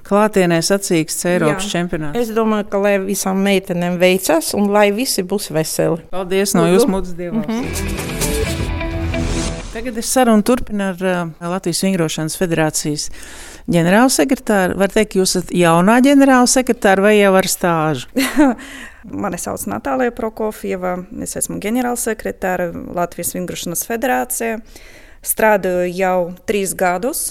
klātienē 0.09 0.63
sacīks 0.65 1.21
Eiropas 1.29 1.69
Jā. 1.69 1.75
čempionāts? 1.77 2.21
Es 2.21 2.33
domāju, 2.37 2.71
ka 2.73 2.81
lai 2.81 2.97
visām 3.05 3.45
meitenēm 3.45 4.01
veicas 4.01 4.55
un 4.57 4.73
lai 4.73 4.89
visi 4.97 5.25
būs 5.25 5.51
veseli. 5.57 6.01
Paldies 6.15 6.57
no 6.57 6.65
jūsu 6.71 6.89
mūdas 6.89 7.17
dievām! 7.19 7.45
Mm 7.45 7.61
-hmm. 7.61 8.19
Tagad 9.71 9.99
es 9.99 10.09
sarunu 10.13 10.43
turpinu 10.43 10.83
ar 10.91 10.99
uh, 11.07 11.29
Latvijas 11.53 11.85
Vingrošanas 11.85 12.35
federācijas 12.41 13.05
ģenerālsekretāru. 13.71 14.77
Var 14.81 14.95
teikt, 14.95 15.17
jūs 15.19 15.37
esat 15.37 15.53
jaunā 15.55 15.99
ģenerālsekretāra 16.05 17.05
vai 17.05 17.15
jau 17.19 17.35
ar 17.39 17.49
stāžu? 17.51 18.11
Mani 19.25 19.39
sauc 19.41 19.63
Natālija 19.71 20.13
Prokofieva, 20.13 20.99
es 21.25 21.37
esmu 21.41 21.61
ģenerālsekretāra 21.63 22.69
Latvijas 22.97 23.33
Vingrošanas 23.37 23.87
federācijā. 23.89 24.59
Strādāju 25.25 25.95
jau 25.97 26.19
trīs 26.49 26.75
gadus. 26.77 27.31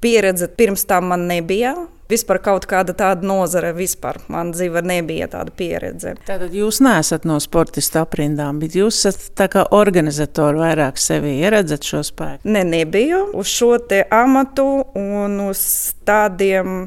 Pieredze 0.00 0.48
pirms 0.52 0.84
tam 0.88 1.10
man 1.12 1.26
nebija 1.28 1.74
vispār 2.10 2.40
kaut 2.42 2.66
kāda 2.70 2.94
tāda 2.96 3.26
nozare, 3.26 3.72
vispār 3.76 4.18
man 4.32 4.52
dzīve 4.54 4.82
nebija 4.86 5.28
tāda 5.32 5.54
pieredze. 5.56 6.14
Tātad 6.26 6.54
jūs 6.54 6.80
neesat 6.84 7.26
no 7.28 7.38
sportista 7.42 8.04
aprindām, 8.06 8.60
bet 8.62 8.76
jūs 8.78 9.02
esat 9.10 9.30
tā 9.38 9.48
kā 9.52 9.66
organizatori 9.76 10.62
vairāk 10.62 11.00
sevi 11.00 11.36
ieredzat 11.42 11.86
šo 11.86 12.02
spēku? 12.06 12.46
Ne, 12.48 12.64
nebiju 12.66 13.30
uz 13.36 13.50
šo 13.50 13.76
te 13.88 14.04
amatu 14.10 14.66
un 14.96 15.40
uz 15.48 15.62
tādiem 16.06 16.86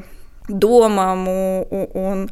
domām 0.50 1.26
un, 1.30 1.84
un 1.94 2.24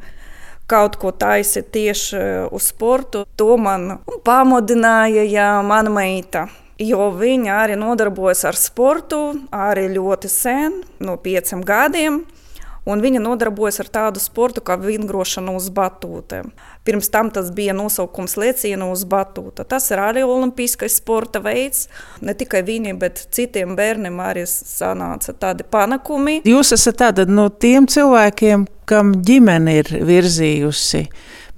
kaut 0.69 0.97
ko 1.01 1.13
taisīt 1.17 1.71
tieši 1.73 2.23
uz 2.53 2.71
sportu. 2.73 3.25
To 3.41 3.57
man 3.61 4.01
pamudināja 4.27 5.25
jā, 5.29 5.53
mana 5.65 5.93
meita 5.93 6.49
jo 6.79 7.09
viņa 7.19 7.55
arī 7.65 7.77
nodarbojas 7.79 8.45
ar 8.47 8.59
sportu 8.59 9.21
arī 9.55 9.89
ļoti 9.97 10.31
sen, 10.31 10.83
no 11.03 11.17
pieciem 11.19 11.65
gadiem 11.67 12.21
un 12.89 13.03
viņa 13.05 13.21
nodarbojas 13.23 13.83
ar 13.83 13.91
tādu 13.93 14.23
sportu 14.23 14.63
kā 14.65 14.79
vingrošana 14.81 15.53
uz 15.57 15.69
batūtēm. 15.75 16.51
Pirms 16.89 17.11
tam 17.13 17.31
tas 17.35 17.51
bija 17.55 17.75
nosaukums 17.77 18.39
leciena 18.41 18.89
uz 18.93 19.05
batūta. 19.09 19.67
Tas 19.69 19.91
ir 19.93 20.01
arī 20.01 20.25
olimpiskais 20.25 20.97
sporta 21.03 21.43
veids. 21.45 21.87
Ne 22.25 22.35
tikai 22.39 22.65
viņiem, 22.65 23.01
bet 23.01 23.27
citiem 23.35 23.77
bērniem 23.79 24.17
arī 24.25 24.47
sanāca 24.49 25.37
tādi 25.37 25.67
panākumi. 25.69 26.41
Jūs 26.49 26.73
esat 26.79 27.03
tātad 27.05 27.33
no 27.33 27.49
tiem 27.53 27.89
cilvēkiem, 27.91 28.65
kam 28.89 29.19
ģimene 29.21 29.83
ir 29.83 29.93
virzījusi 30.09 31.05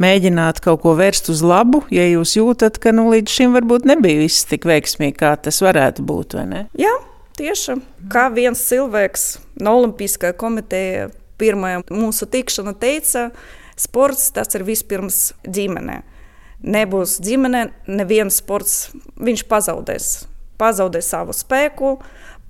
mēģināt 0.00 0.62
kaut 0.64 0.82
ko 0.82 0.96
vērst 0.98 1.30
uz 1.30 1.44
labu, 1.44 1.82
ja 1.92 2.06
jūs 2.08 2.34
jūtat, 2.38 2.80
ka 2.82 2.92
nu, 2.96 3.06
līdz 3.12 3.36
šim 3.36 3.54
varbūt 3.58 3.86
nebija 3.90 4.22
viss 4.22 4.48
tik 4.48 4.64
veiksmīgi, 4.68 5.18
kā 5.20 5.34
tas 5.44 5.60
varētu 5.62 6.04
būt. 6.08 6.38
Jā, 6.80 6.94
tieši 7.38 7.76
kā 8.12 8.26
viens 8.32 8.62
cilvēks 8.70 9.26
no 9.60 9.76
Olimpiskā 9.80 10.32
komiteja 10.40 11.10
pirmā 11.40 11.78
mūsu 11.88 12.28
tikšana 12.30 12.76
teica, 12.80 13.30
sports 13.80 14.30
tas 14.36 14.52
ir 14.58 14.66
vispirms 14.68 15.30
ģimene. 15.48 16.02
Nebūs 16.60 17.16
ģimene, 17.24 17.70
neviens 17.88 18.42
sports, 18.42 18.90
viņš 19.16 19.46
pazaudēs. 19.48 20.10
Pazaudēs 20.60 21.06
savu 21.08 21.32
spēku, 21.32 21.94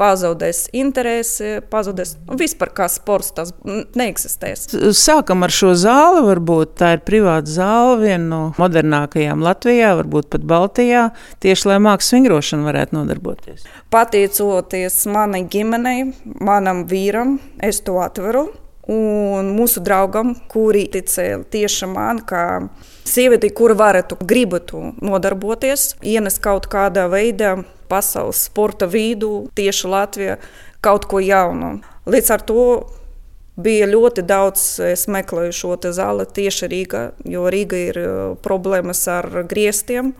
pazaudēs 0.00 0.64
interesi, 0.76 1.58
pazaudēs 1.70 2.16
nu, 2.24 2.34
vispār 2.40 2.72
kā 2.74 2.88
sports, 2.90 3.30
tas 3.36 3.52
neeksistēs. 3.98 4.66
Sākam 4.98 5.44
ar 5.46 5.54
šo 5.54 5.74
zāli. 5.78 6.24
Varbūt 6.26 6.74
tā 6.80 6.94
ir 6.96 7.04
privāta 7.06 7.52
zāle, 7.52 8.00
viena 8.02 8.24
no 8.24 8.40
modernākajām 8.58 9.44
Latvijā, 9.46 9.92
varbūt 10.00 10.30
pat 10.34 10.46
Baltijā, 10.50 11.04
tieši 11.44 11.70
lai 11.70 11.78
mākslas 11.86 12.16
vingrošana 12.16 12.66
varētu 12.66 12.98
nodarboties. 12.98 13.68
Pateicoties 13.94 15.04
manai 15.10 15.44
ģimenei, 15.50 16.10
manam 16.42 16.82
vīram, 16.90 17.38
es 17.62 17.82
to 17.86 18.00
atveru 18.02 18.48
Un 18.88 19.50
mūsu 19.54 19.82
draugam, 19.84 20.32
kuri 20.48 20.86
ticēja 20.90 21.42
tieši 21.52 21.88
man, 21.90 22.22
kā 22.26 22.44
sievietei, 23.06 23.52
kura 23.52 23.76
varētu, 23.76 24.16
gribētu 24.24 24.94
nodarboties, 25.04 25.94
ienest 26.00 26.40
kaut 26.42 26.66
kādā 26.72 27.04
veidā 27.12 27.58
pasaules 27.90 28.46
sporta 28.48 28.88
vidū, 28.90 29.50
tieši 29.58 29.90
Latvijā, 29.90 30.38
kaut 30.80 31.06
ko 31.10 31.20
jaunu. 31.20 31.78
Līdz 32.10 32.32
ar 32.34 32.44
to 32.48 32.64
bija 33.60 33.88
ļoti 33.90 34.24
daudz 34.24 34.62
meklēju 35.10 35.56
šo 35.56 35.74
zāli 35.92 36.26
tieši 36.26 36.70
Rīgā, 36.70 37.02
jo 37.28 37.44
Rīga 37.52 37.82
ir 37.90 38.00
problēmas 38.44 39.02
ar 39.12 39.28
griestiem 39.50 40.14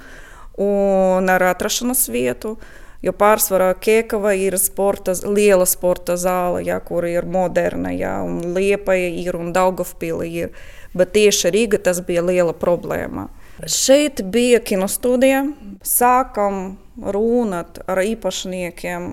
un 0.61 1.33
ar 1.33 1.47
atrašanās 1.55 2.09
vietu. 2.13 2.59
Jo 3.01 3.15
pārsvarā 3.17 3.71
Kiekava 3.81 4.35
ir 4.37 4.59
sporta, 4.61 5.15
liela 5.25 5.65
sporta 5.65 6.19
zāle, 6.21 6.61
ja, 6.67 6.77
kur 6.85 7.07
ir 7.09 7.25
moderna, 7.25 7.95
ja, 7.97 8.19
un 8.21 8.53
Liepaja 8.55 9.09
ir 9.23 9.39
un 9.39 9.55
Daugavpili 9.57 10.29
ir. 10.43 10.53
Bet 10.93 11.15
tieši 11.15 11.53
Rīga 11.55 11.81
tas 11.81 12.03
bija 12.05 12.21
liela 12.27 12.53
problēma. 12.53 13.29
Šeit 13.69 14.23
bija 14.33 14.61
kinostudija. 14.61 15.45
Sākam 15.87 16.79
runāt 17.01 17.81
ar 17.89 18.01
īpašniekiem 18.05 19.11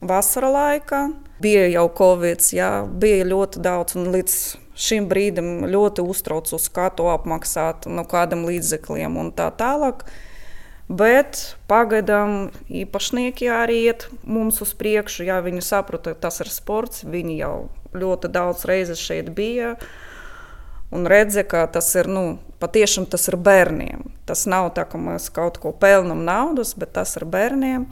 vasara 0.00 0.50
laikā. 0.54 1.02
Bija 1.42 1.66
jau 1.70 1.86
Covid, 1.98 2.42
jā, 2.54 2.70
bija 2.90 3.26
ļoti 3.28 3.62
daudz, 3.62 3.94
un 3.98 4.10
līdz 4.14 4.38
šim 4.78 5.06
brīdim 5.10 5.66
ļoti 5.70 6.02
uztraucos, 6.06 6.66
kā 6.74 6.88
to 6.94 7.06
apmaksāt, 7.12 7.86
no 7.90 8.02
kādiem 8.06 8.46
līdzekļiem 8.48 9.18
un 9.18 9.30
tā 9.34 9.50
tālāk. 9.58 10.06
Bet 10.88 11.58
pagaidām 11.68 12.48
īpašnieki 12.72 13.50
arī 13.52 13.82
iet 13.90 14.06
mums 14.24 14.62
uz 14.64 14.72
priekšu. 14.72 15.26
Jā, 15.28 15.42
viņi 15.44 15.60
saprota, 15.64 16.14
ka 16.14 16.28
tas 16.28 16.40
ir 16.40 16.48
sports. 16.48 17.04
Viņi 17.04 17.36
jau 17.42 17.68
ļoti 17.92 18.30
daudz 18.32 18.64
reizes 18.68 19.02
šeit 19.02 19.28
bija. 19.36 19.74
Un 20.88 21.04
redzēja, 21.04 21.44
ka 21.44 21.66
tas 21.68 21.90
ir 22.00 22.08
nu, 22.08 22.38
patiešām 22.62 23.04
tas 23.12 23.28
ir 23.28 23.36
bērniem. 23.36 24.06
Tas 24.24 24.46
nav 24.48 24.70
tā, 24.76 24.86
ka 24.88 25.00
mēs 25.00 25.28
kaut 25.28 25.60
ko 25.60 25.74
pelnām 25.76 26.24
naudas, 26.24 26.72
bet 26.72 26.94
tas 26.96 27.12
ir 27.20 27.28
bērniem. 27.28 27.84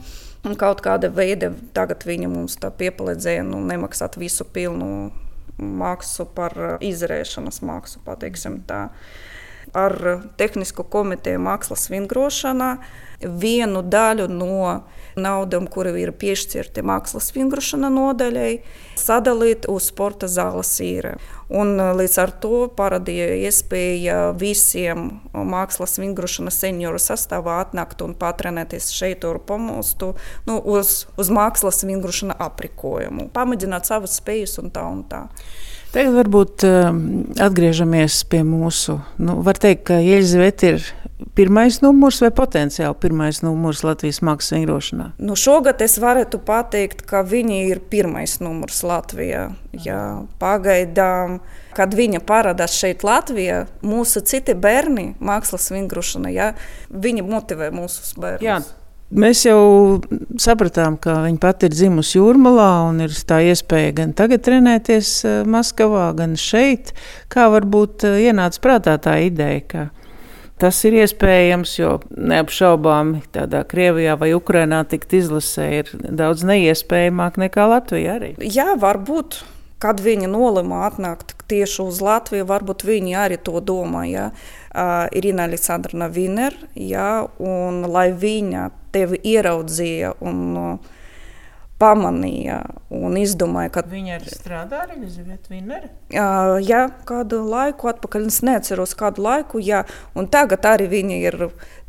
Un 0.47 0.57
kaut 0.57 0.81
kāda 0.81 1.11
veida 1.13 1.51
tagad 1.77 2.05
viņi 2.07 2.29
mums 2.31 2.57
piepalīdzēja 2.57 3.45
nu, 3.45 3.61
nemaksāt 3.61 4.17
visu 4.17 4.45
pilnu 4.45 5.11
maksu 5.57 6.25
par 6.37 6.79
izrēšanas 6.85 7.61
maksu, 7.65 8.01
pateiksim 8.05 8.61
tā 8.65 8.87
ar 9.75 9.97
tehnisko 10.39 10.85
komiteju 10.91 11.41
mākslas 11.43 11.89
vingrošanā 11.91 12.77
vienu 13.21 13.81
daļu 13.81 14.27
no 14.29 14.83
naudām, 15.17 15.65
kura 15.65 15.91
ir 15.97 16.11
piešķirta 16.13 16.83
mākslas 16.85 17.31
vingrošana 17.33 17.89
nodaļai, 17.89 18.59
sadalīt 18.99 19.65
uz 19.71 19.89
sporta 19.89 20.29
zāles 20.29 20.75
īre. 20.83 21.15
Un 21.49 21.79
līdz 21.97 22.17
ar 22.21 22.33
to 22.43 22.67
parādīja 22.77 23.31
iespēja 23.47 24.17
visiem 24.37 25.07
mākslas 25.33 25.97
vingrošanas 26.01 26.59
senioru 26.61 27.01
sastāvā 27.01 27.61
atnākt 27.63 28.03
un 28.05 28.13
patrenēties 28.19 28.91
šeit, 28.93 29.23
tur 29.23 29.39
pamostu 29.41 30.13
nu, 30.45 30.59
uz, 30.59 31.07
uz 31.17 31.31
mākslas 31.33 31.81
vingrošana 31.87 32.37
aprikojumu, 32.49 33.31
pamēģināt 33.33 33.89
savas 33.89 34.19
spējas 34.21 34.59
un 34.61 34.69
tā 34.75 34.85
un 34.91 35.01
tā. 35.09 35.25
Tagad 35.93 36.15
varbūt 36.17 36.63
um, 36.67 37.03
atgriežamies 37.41 38.21
pie 38.29 38.43
mūsu. 38.45 38.99
Nu, 39.21 39.39
var 39.45 39.59
teikt, 39.61 39.85
ka 39.89 39.99
Elizabete 40.03 40.73
ir 40.75 40.87
pirmais 41.37 41.79
numurs 41.81 42.19
vai 42.21 42.29
potenciāli 42.35 42.97
pirmais 43.01 43.39
numurs 43.45 43.83
Latvijas 43.85 44.19
mākslas 44.25 44.53
vingrošanā? 44.57 45.07
Nu, 45.21 45.37
šogad 45.39 45.81
es 45.85 45.97
varētu 46.01 46.41
pateikt, 46.45 47.05
ka 47.07 47.23
viņa 47.25 47.61
ir 47.71 47.81
pirmais 47.91 48.37
numurs 48.43 48.83
Latvijā. 48.85 49.47
Jā, 49.77 50.01
pagaidām, 50.41 51.39
kad 51.77 51.95
viņa 51.97 52.21
parādās 52.27 52.77
šeit 52.77 53.05
Latvijā, 53.07 53.63
mūsu 53.85 54.21
citi 54.27 54.57
bērni 54.57 55.13
mākslas 55.23 55.71
vingrošanā, 55.73 56.51
viņi 56.91 57.25
motivē 57.25 57.71
mūsu 57.73 58.19
bērnus. 58.21 58.45
Jā. 58.45 58.59
Mēs 59.07 59.45
jau 59.45 60.01
sapratām, 60.35 60.97
ka 60.99 61.21
viņa 61.23 61.39
pati 61.39 61.69
ir 61.69 61.75
dzimusi 61.75 62.17
jūrmalā 62.17 62.71
un 62.89 62.99
ir 63.05 63.13
tā 63.29 63.39
iespēja 63.47 63.93
gan 64.01 64.11
tagad 64.17 64.43
trenēties 64.43 65.11
eh, 65.23 65.37
Maskavā, 65.47 66.09
gan 66.17 66.35
šeit. 66.35 66.91
Kā 67.31 67.47
varbūt 67.53 68.03
eh, 68.03 68.17
ienāca 68.27 68.59
prātā 68.65 68.97
tā 68.99 69.15
ideja, 69.23 69.61
ka 69.63 69.85
tas 70.59 70.81
ir 70.89 70.97
iespējams, 70.99 71.77
jo 71.79 71.93
neapšaubāmi 72.11 73.23
tādā 73.31 73.63
Krievijā 73.69 74.17
vai 74.19 74.33
Ukrainā 74.35 74.83
tikt 74.91 75.15
izlasē 75.15 75.69
ir 75.77 75.93
daudz 75.95 76.43
neiespējamāk 76.49 77.39
nekā 77.47 77.69
Latvijā 77.77 78.19
arī. 78.19 78.33
Jā, 78.43 78.73
varbūt. 78.81 79.39
Kad 79.77 80.01
viņi 80.01 80.25
nolēma 80.33 80.87
atnākt 80.87 81.36
tieši 81.49 81.81
uz 81.85 82.01
Latviju, 82.03 82.47
varbūt 82.49 82.85
viņi 82.87 83.17
arī 83.19 83.39
to 83.41 83.61
domāja. 83.63 84.31
Uh, 84.77 85.07
Irina 85.17 85.47
Aleksandrina 85.47 86.09
Viner, 86.13 86.53
jā, 86.75 87.25
un 87.41 87.81
lai 87.89 88.11
viņa 88.13 88.69
tevi 88.93 89.17
ieraudzīja 89.25 90.13
un 90.21 90.43
uh, 90.61 90.93
pamanīja 91.77 92.61
un 92.93 93.17
izdomāja, 93.19 93.71
ka 93.75 93.83
viņa 93.85 94.15
ir 94.17 94.29
strādājusi 94.31 94.83
ar 94.83 94.93
Elizabeti 94.95 95.53
Vineri. 95.53 95.89
Uh, 96.09 96.57
jā, 96.65 96.83
kādu 97.09 97.43
laiku 97.45 97.91
atpakaļ, 97.91 98.27
es 98.31 98.39
neatceros 98.45 98.95
kādu 98.97 99.25
laiku, 99.25 99.61
jā, 99.61 99.83
un 100.17 100.29
tagad 100.33 100.65
arī 100.65 100.89
viņa 100.93 101.19
ir 101.21 101.39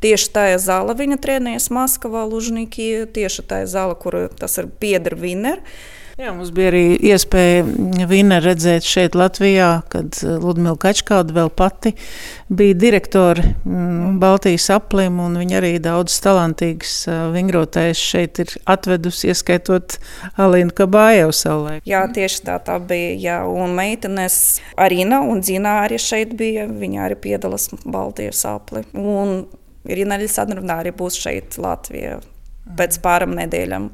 tieši 0.04 0.32
tajā 0.36 0.58
zālē, 0.66 0.96
viņa 0.98 1.20
trenējas 1.24 1.70
Maskavā, 1.74 2.26
Lužniki, 2.28 3.08
tieši 3.16 3.46
tajā 3.48 3.70
zālē, 3.78 3.96
kur 4.00 4.20
tas 4.38 4.60
ir 4.60 4.68
pieder 4.80 5.16
Vineri. 5.18 5.64
Jā, 6.18 6.32
mums 6.34 6.48
bija 6.50 6.72
arī 6.72 6.96
iespēja 7.12 7.62
Vīna 8.10 8.40
redzēt 8.42 8.82
šeit 8.82 9.14
Latvijā, 9.14 9.68
kad 9.92 10.16
eh, 10.26 10.32
Ludmila 10.42 10.74
Kačkāda 10.82 11.30
vēl 11.36 11.52
pati 11.54 11.92
bija 12.50 12.74
direktori 12.74 13.44
mm, 13.46 14.16
Baltijas 14.18 14.66
aplim, 14.74 15.20
un 15.22 15.38
viņa 15.38 15.60
arī 15.60 15.70
daudz 15.84 16.16
talantīgas 16.24 16.96
eh, 17.06 17.20
vingrotājs 17.36 18.02
šeit 18.02 18.42
ir 18.42 18.56
atvedusi, 18.66 19.30
ieskaitot 19.30 20.00
Alīnu 20.42 20.74
Kabājevu 20.82 21.38
savulaik. 21.38 21.86
Jā, 21.86 22.02
tieši 22.10 22.42
tā 22.50 22.58
tā 22.66 22.80
bija, 22.82 23.14
jā, 23.22 23.38
un 23.46 23.78
meitenes 23.78 24.58
Arina 24.74 25.22
un 25.22 25.46
Dzina 25.46 25.84
arī 25.84 26.02
šeit 26.02 26.34
bija, 26.34 26.66
viņa 26.66 27.06
arī 27.06 27.22
piedalās 27.30 27.70
Baltijas 27.86 28.42
apli, 28.56 28.82
un 28.98 29.44
Irina 29.86 30.18
Alisandrovna 30.18 30.82
arī 30.82 30.98
būs 30.98 31.22
šeit 31.22 31.62
Latvijā 31.62 32.18
pēc 32.74 33.04
pāram 33.06 33.38
nedēļām. 33.38 33.92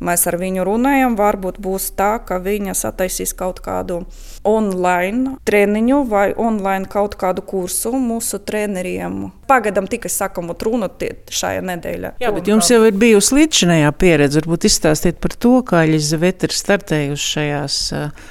Mēs 0.00 0.24
ar 0.30 0.38
viņu 0.40 0.64
runājam, 0.64 1.14
varbūt 1.18 1.58
būs 1.60 1.90
tā, 1.92 2.14
ka 2.24 2.38
viņa 2.40 2.72
sataisīs 2.78 3.34
kaut 3.36 3.58
kādu 3.60 4.00
online 4.48 5.34
treniņu 5.44 5.98
vai 6.08 6.30
online 6.40 6.88
kaut 6.88 7.18
kādu 7.20 7.44
kursu 7.44 7.92
mūsu 8.00 8.40
treneriem. 8.40 9.26
Pagaidām 9.50 9.90
tikai 9.90 10.08
sakam, 10.12 10.48
runāt 10.64 11.04
šajā 11.28 11.60
nedēļā. 11.68 12.14
Jā, 12.22 12.32
bet 12.32 12.48
jums 12.48 12.70
jau 12.72 12.80
ir 12.88 12.96
bijusi 12.96 13.42
līdzinājā 13.42 13.92
pieredze. 14.00 14.40
Varbūt 14.40 14.70
izstāstiet 14.70 15.20
par 15.20 15.36
to, 15.36 15.58
kā 15.68 15.84
Elizabete 15.84 16.48
ir 16.48 16.56
startējusi 16.56 17.32
šajās 17.36 17.80
uh, 17.92 18.28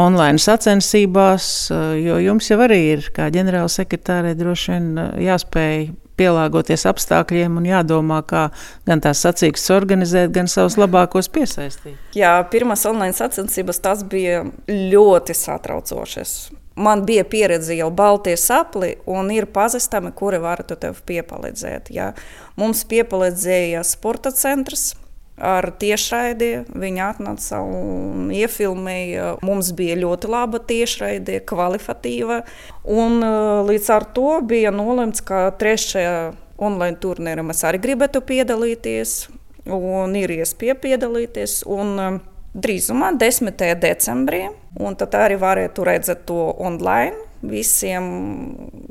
online 0.00 0.40
sacensībās, 0.40 1.50
uh, 1.74 1.90
jo 2.00 2.16
jums 2.24 2.48
jau 2.48 2.62
arī 2.64 2.80
ir, 2.94 3.10
kā 3.12 3.28
ģenerālsekretārei, 3.34 4.38
droši 4.40 4.72
vien 4.72 4.92
uh, 4.96 5.10
jāspēj 5.20 5.90
pielāgoties 6.20 6.86
apstākļiem 6.90 7.58
un 7.60 7.68
jādomā, 7.70 8.20
kā 8.28 8.46
gan 8.88 9.02
tās 9.04 9.24
sacīkstas 9.24 9.74
organizēt, 9.74 10.32
gan 10.36 10.50
savus 10.50 10.78
labākos 10.80 11.30
piesaistīt. 11.32 11.98
Jā, 12.16 12.36
pirmās 12.52 12.86
online 12.88 13.16
sacensības 13.16 13.82
tas 13.82 14.04
bija 14.06 14.44
ļoti 14.68 15.36
satraucošas. 15.36 16.38
Man 16.80 17.02
bija 17.04 17.26
pieredze 17.28 17.74
jau 17.76 17.90
Baltijas 17.92 18.46
sapli, 18.48 18.94
un 19.10 19.28
ir 19.34 19.48
pazīstami, 19.52 20.14
kuri 20.16 20.38
varētu 20.40 20.78
tev 20.80 21.00
piepalīdzēt. 21.08 21.90
Jā. 21.92 22.12
Mums 22.60 22.86
piepalīdzēja 22.88 23.82
sporta 23.84 24.32
centrs, 24.32 24.94
ar 25.40 25.70
tiešraidi. 25.80 26.50
Viņi 26.76 27.02
atnāca 27.04 27.60
un 27.64 28.30
iefilmēja. 28.34 29.36
Mums 29.46 29.72
bija 29.76 29.98
ļoti 30.00 30.30
laba 30.30 30.60
tiešraide, 30.62 31.40
kvalitatīva. 31.48 32.42
Un, 32.84 33.20
uh, 33.24 33.60
līdz 33.68 33.90
ar 33.96 34.08
to 34.16 34.38
bija 34.46 34.72
nolemts, 34.74 35.24
ka 35.24 35.48
trešajā 35.60 36.32
online 36.60 37.00
turnīrā 37.00 37.44
mēs 37.46 37.64
arī 37.68 37.80
gribētu 37.82 38.22
piedalīties. 38.24 39.22
Un 39.70 40.16
ir 40.16 40.32
iespēja 40.40 40.76
piedalīties. 40.80 41.62
Un, 41.68 41.96
um, 42.00 42.20
drīzumā, 42.54 43.12
10. 43.18 43.64
decembrī, 43.78 44.46
un 44.80 44.96
tad 44.98 45.14
arī 45.14 45.36
varētu 45.38 45.84
redzēt 45.86 46.24
to 46.26 46.48
online 46.58 47.29
visiem 47.42 48.06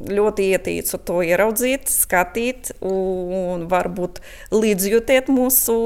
ļoti 0.09 0.49
ietīcu 0.55 0.99
to 1.05 1.21
ieraudzīt, 1.25 1.89
skatīt 1.91 2.73
un 2.81 3.67
varbūt 3.69 4.21
līdzjūtiet 4.55 5.29
mūsu 5.33 5.77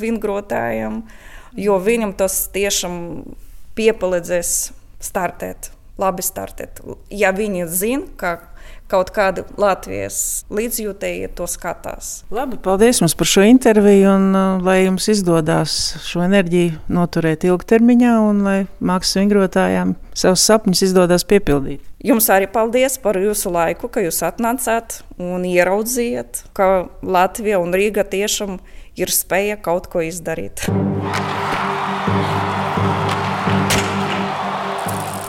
vingrotājiem, 0.00 1.02
jo 1.56 1.80
viņam 1.80 2.14
tas 2.20 2.42
tiešām 2.54 2.96
piepalīdzēs 3.78 4.56
startēt 5.00 5.72
labi 6.00 6.24
startēt. 6.24 6.80
Ja 7.12 7.32
viņi 7.36 7.66
zina, 7.68 8.06
ka 8.16 8.38
kaut 8.90 9.12
kādi 9.14 9.44
Latvijas 9.60 10.44
līdzjūtēji 10.50 11.30
to 11.38 11.46
skatās. 11.50 12.24
Labi, 12.34 12.58
paldies 12.62 13.02
jums 13.02 13.14
par 13.18 13.30
šo 13.30 13.44
interviju, 13.46 14.16
un 14.16 14.26
uh, 14.34 14.64
lai 14.66 14.80
jums 14.82 15.06
izdodas 15.12 15.76
šo 16.06 16.24
enerģiju 16.26 16.80
noturēt 16.90 17.46
ilgtermiņā, 17.46 18.16
un 18.26 18.42
lai 18.46 18.58
mākslas 18.80 19.20
vingrotājām 19.22 19.94
savus 20.10 20.46
sapņus 20.50 20.88
izdodas 20.90 21.26
piepildīt. 21.28 21.89
Jums 22.00 22.30
arī 22.32 22.46
paldies 22.48 22.94
par 22.96 23.18
jūsu 23.20 23.50
laiku, 23.52 23.90
ka 23.92 24.00
jūs 24.00 24.22
atnācāt 24.24 25.02
un 25.20 25.44
ieraudzījāt, 25.44 26.46
ka 26.56 26.88
Latvija 27.04 27.58
un 27.60 27.76
Rīga 27.76 28.06
tiešām 28.08 28.56
ir 28.96 29.12
spēja 29.12 29.58
kaut 29.60 29.90
ko 29.92 30.00
izdarīt. 30.06 30.64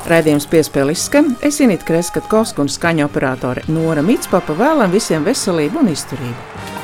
Raidījums 0.08 0.48
piespēle 0.52 0.96
izskan. 0.96 1.34
Es 1.44 1.60
Inītu 1.60 1.92
Kreskavska 1.92 2.64
un 2.64 2.72
skaņa 2.72 3.04
operātore 3.08 3.68
Nora 3.68 4.04
Mitspapa 4.04 4.56
vēlam 4.56 4.96
visiem 4.96 5.28
veselību 5.28 5.84
un 5.84 5.92
izturību. 5.92 6.81